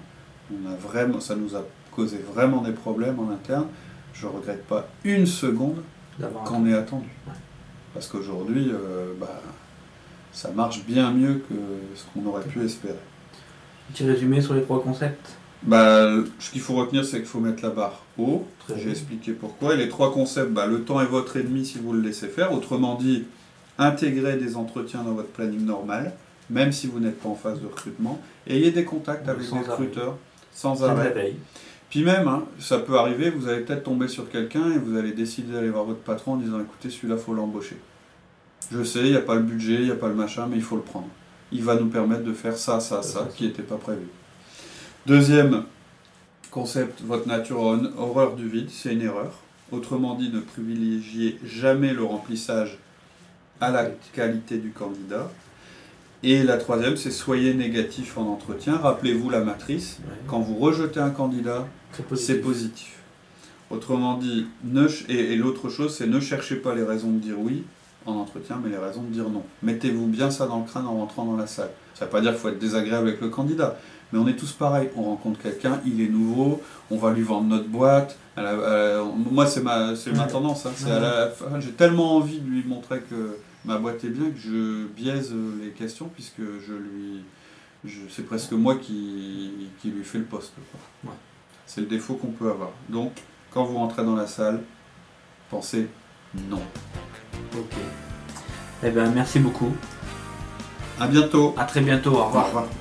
On 0.52 0.70
a 0.70 0.76
vraiment, 0.76 1.20
ça 1.20 1.36
nous 1.36 1.56
a 1.56 1.64
causé 1.92 2.18
vraiment 2.18 2.62
des 2.62 2.72
problèmes 2.72 3.20
en 3.20 3.30
interne. 3.30 3.68
Je 4.14 4.26
ne 4.28 4.32
regrette 4.32 4.66
pas 4.66 4.88
une 5.04 5.26
seconde 5.26 5.82
qu'on 6.46 6.66
ait 6.66 6.74
attendu. 6.74 7.10
Parce 7.94 8.08
qu'aujourd'hui, 8.08 8.72
euh, 8.72 9.14
bah, 9.20 9.42
ça 10.32 10.52
marche 10.52 10.86
bien 10.86 11.12
mieux 11.12 11.44
que 11.50 11.56
ce 11.96 12.04
qu'on 12.14 12.28
aurait 12.30 12.44
pu 12.44 12.64
espérer. 12.64 12.96
Petit 13.92 14.06
résumé 14.06 14.42
sur 14.42 14.54
les 14.54 14.64
trois 14.64 14.82
concepts? 14.82 15.32
Bah, 15.64 16.10
Ce 16.40 16.52
qu'il 16.52 16.62
faut 16.62 16.76
retenir, 16.76 17.04
c'est 17.04 17.18
qu'il 17.18 17.26
faut 17.26 17.40
mettre 17.40 17.64
la 17.64 17.70
barre 17.70 18.02
haut. 18.18 18.46
J'ai 18.78 18.92
expliqué 18.92 19.34
pourquoi. 19.34 19.74
Et 19.74 19.78
les 19.78 19.90
trois 19.90 20.14
concepts, 20.14 20.52
bah, 20.52 20.66
le 20.68 20.84
temps 20.84 21.02
est 21.02 21.06
votre 21.06 21.36
ennemi 21.38 21.66
si 21.66 21.80
vous 21.80 21.92
le 21.94 22.02
laissez 22.02 22.28
faire. 22.28 22.54
Autrement 22.54 22.96
dit, 22.96 23.26
intégrer 23.78 24.38
des 24.38 24.56
entretiens 24.56 25.04
dans 25.04 25.14
votre 25.14 25.30
planning 25.30 25.66
normal, 25.66 26.14
même 26.50 26.72
si 26.72 26.88
vous 26.88 27.00
n'êtes 27.00 27.20
pas 27.20 27.30
en 27.30 27.36
phase 27.36 27.62
de 27.62 27.68
recrutement. 27.68 28.20
Ayez 28.48 28.72
des 28.72 28.84
contacts 28.84 29.28
avec 29.28 29.50
des 29.50 29.58
recruteurs 29.58 30.18
sans 30.52 30.84
arrêt. 30.84 31.36
Puis 31.90 32.04
même, 32.04 32.28
hein, 32.28 32.46
ça 32.60 32.80
peut 32.80 32.98
arriver, 32.98 33.30
vous 33.30 33.50
allez 33.50 33.62
peut-être 33.62 33.84
tomber 33.84 34.08
sur 34.08 34.30
quelqu'un 34.30 34.72
et 34.72 34.78
vous 34.78 34.98
allez 34.98 35.12
décider 35.12 35.54
d'aller 35.54 35.70
voir 35.70 35.84
votre 35.84 36.00
patron 36.00 36.34
en 36.34 36.38
disant 36.38 36.62
écoutez, 36.62 36.90
celui-là, 36.90 37.16
il 37.18 37.22
faut 37.22 37.34
l'embaucher. 37.34 37.78
Je 38.72 38.84
sais, 38.84 39.00
il 39.00 39.12
n'y 39.12 39.18
a 39.18 39.22
pas 39.22 39.36
le 39.36 39.42
budget, 39.42 39.76
il 39.76 39.86
n'y 39.86 39.92
a 39.92 39.96
pas 39.96 40.08
le 40.08 40.16
machin, 40.16 40.48
mais 40.50 40.56
il 40.56 40.64
faut 40.64 40.78
le 40.78 40.82
prendre 40.82 41.10
il 41.52 41.64
va 41.64 41.76
nous 41.76 41.88
permettre 41.88 42.24
de 42.24 42.34
faire 42.34 42.58
ça, 42.58 42.80
ça, 42.80 43.04
ça, 43.04 43.28
qui 43.36 43.46
n'était 43.46 43.64
pas 43.64 43.76
prévu. 43.76 44.08
Deuxième 45.06 45.66
concept, 46.50 47.02
votre 47.02 47.28
nature 47.28 47.60
horreur 47.98 48.36
du 48.36 48.48
vide, 48.48 48.70
c'est 48.70 48.94
une 48.94 49.02
erreur. 49.02 49.34
Autrement 49.72 50.16
dit, 50.16 50.30
ne 50.30 50.40
privilégiez 50.40 51.40
jamais 51.44 51.94
le 51.94 52.04
remplissage 52.04 52.78
à 53.62 53.71
la 53.71 53.86
qualité 54.13 54.58
du 54.58 54.71
candidat. 54.71 55.30
Et 56.24 56.43
la 56.43 56.58
troisième, 56.58 56.97
c'est 56.97 57.12
soyez 57.12 57.54
négatif 57.54 58.17
en 58.17 58.24
entretien. 58.24 58.78
Rappelez-vous 58.78 59.30
la 59.30 59.39
matrice. 59.39 60.00
Quand 60.28 60.39
vous 60.39 60.56
rejetez 60.56 61.00
un 61.00 61.10
candidat, 61.10 61.67
c'est 62.15 62.41
positif. 62.41 62.97
Autrement 63.69 64.17
dit, 64.17 64.47
ne, 64.65 64.88
et 65.10 65.36
l'autre 65.36 65.69
chose, 65.69 65.95
c'est 65.95 66.08
ne 66.08 66.19
cherchez 66.19 66.58
pas 66.58 66.76
les 66.76 66.84
raisons 66.84 67.12
de 67.12 67.19
dire 67.19 67.39
oui, 67.39 67.63
en 68.06 68.13
entretien, 68.13 68.60
mais 68.63 68.69
les 68.69 68.78
raisons 68.78 69.04
de 69.04 69.08
dire 69.08 69.30
non. 69.30 69.43
Mettez-vous 69.63 70.08
bien 70.08 70.30
ça 70.30 70.45
dans 70.45 70.60
le 70.60 70.65
crâne 70.65 70.86
en 70.86 70.97
rentrant 70.97 71.26
dans 71.26 71.38
la 71.38 71.47
salle. 71.47 71.69
Ça 71.93 72.06
ne 72.06 72.10
veut 72.10 72.12
pas 72.12 72.21
dire 72.21 72.32
qu'il 72.32 72.39
faut 72.39 72.50
être 72.50 72.60
désagréable 72.60 73.08
avec 73.08 73.21
le 73.21 73.30
candidat, 73.30 73.78
mais 74.12 74.19
on 74.19 74.28
est 74.28 74.36
tous 74.36 74.52
pareils. 74.52 74.89
On 74.95 75.04
rencontre 75.04 75.39
quelqu'un, 75.39 75.80
il 75.86 76.02
est 76.02 76.10
nouveau, 76.10 76.62
on 76.89 76.97
va 76.97 77.12
lui 77.12 77.24
vendre 77.24 77.47
notre 77.47 77.67
boîte. 77.67 78.17
moi, 78.38 79.45
c'est 79.47 79.62
ma, 79.62 79.93
ma 80.15 80.28
tendance. 80.28 80.65
Hein. 80.65 80.71
J'ai 81.60 81.71
tellement 81.71 82.17
envie 82.17 82.39
de 82.39 82.50
lui 82.50 82.63
montrer 82.63 83.00
que 83.02 83.38
ma 83.65 83.78
boîte 83.78 84.04
est 84.04 84.10
bien 84.10 84.30
que 84.32 84.38
je 84.38 84.88
biaise 84.88 85.34
les 85.62 85.69
questions 85.69 86.10
puisque 86.13 86.41
je 86.41 86.74
lui. 86.74 87.24
c'est 88.10 88.26
presque 88.26 88.54
moi 88.54 88.76
qui, 88.76 89.52
qui, 89.82 89.91
lui 89.91 90.04
fais 90.04 90.19
le 90.19 90.26
poste. 90.26 90.54
C'est 91.65 91.82
le 91.82 91.88
défaut 91.88 92.15
qu'on 92.15 92.32
peut 92.32 92.50
avoir. 92.50 92.71
Donc, 92.89 93.13
quand 93.52 93.63
vous 93.63 93.78
rentrez 93.78 94.04
dans 94.04 94.15
la 94.15 94.28
salle, 94.28 94.62
pensez 95.50 95.88
non. 96.50 96.62
Ok. 97.58 97.76
Eh 98.84 98.89
bien, 98.89 99.10
merci 99.12 99.39
beaucoup. 99.39 99.74
À 101.00 101.08
bientôt. 101.08 101.54
À 101.58 101.65
très 101.65 101.82
bientôt. 101.82 102.12
Au 102.12 102.26
revoir. 102.26 102.45
Au 102.45 102.47
revoir. 102.47 102.81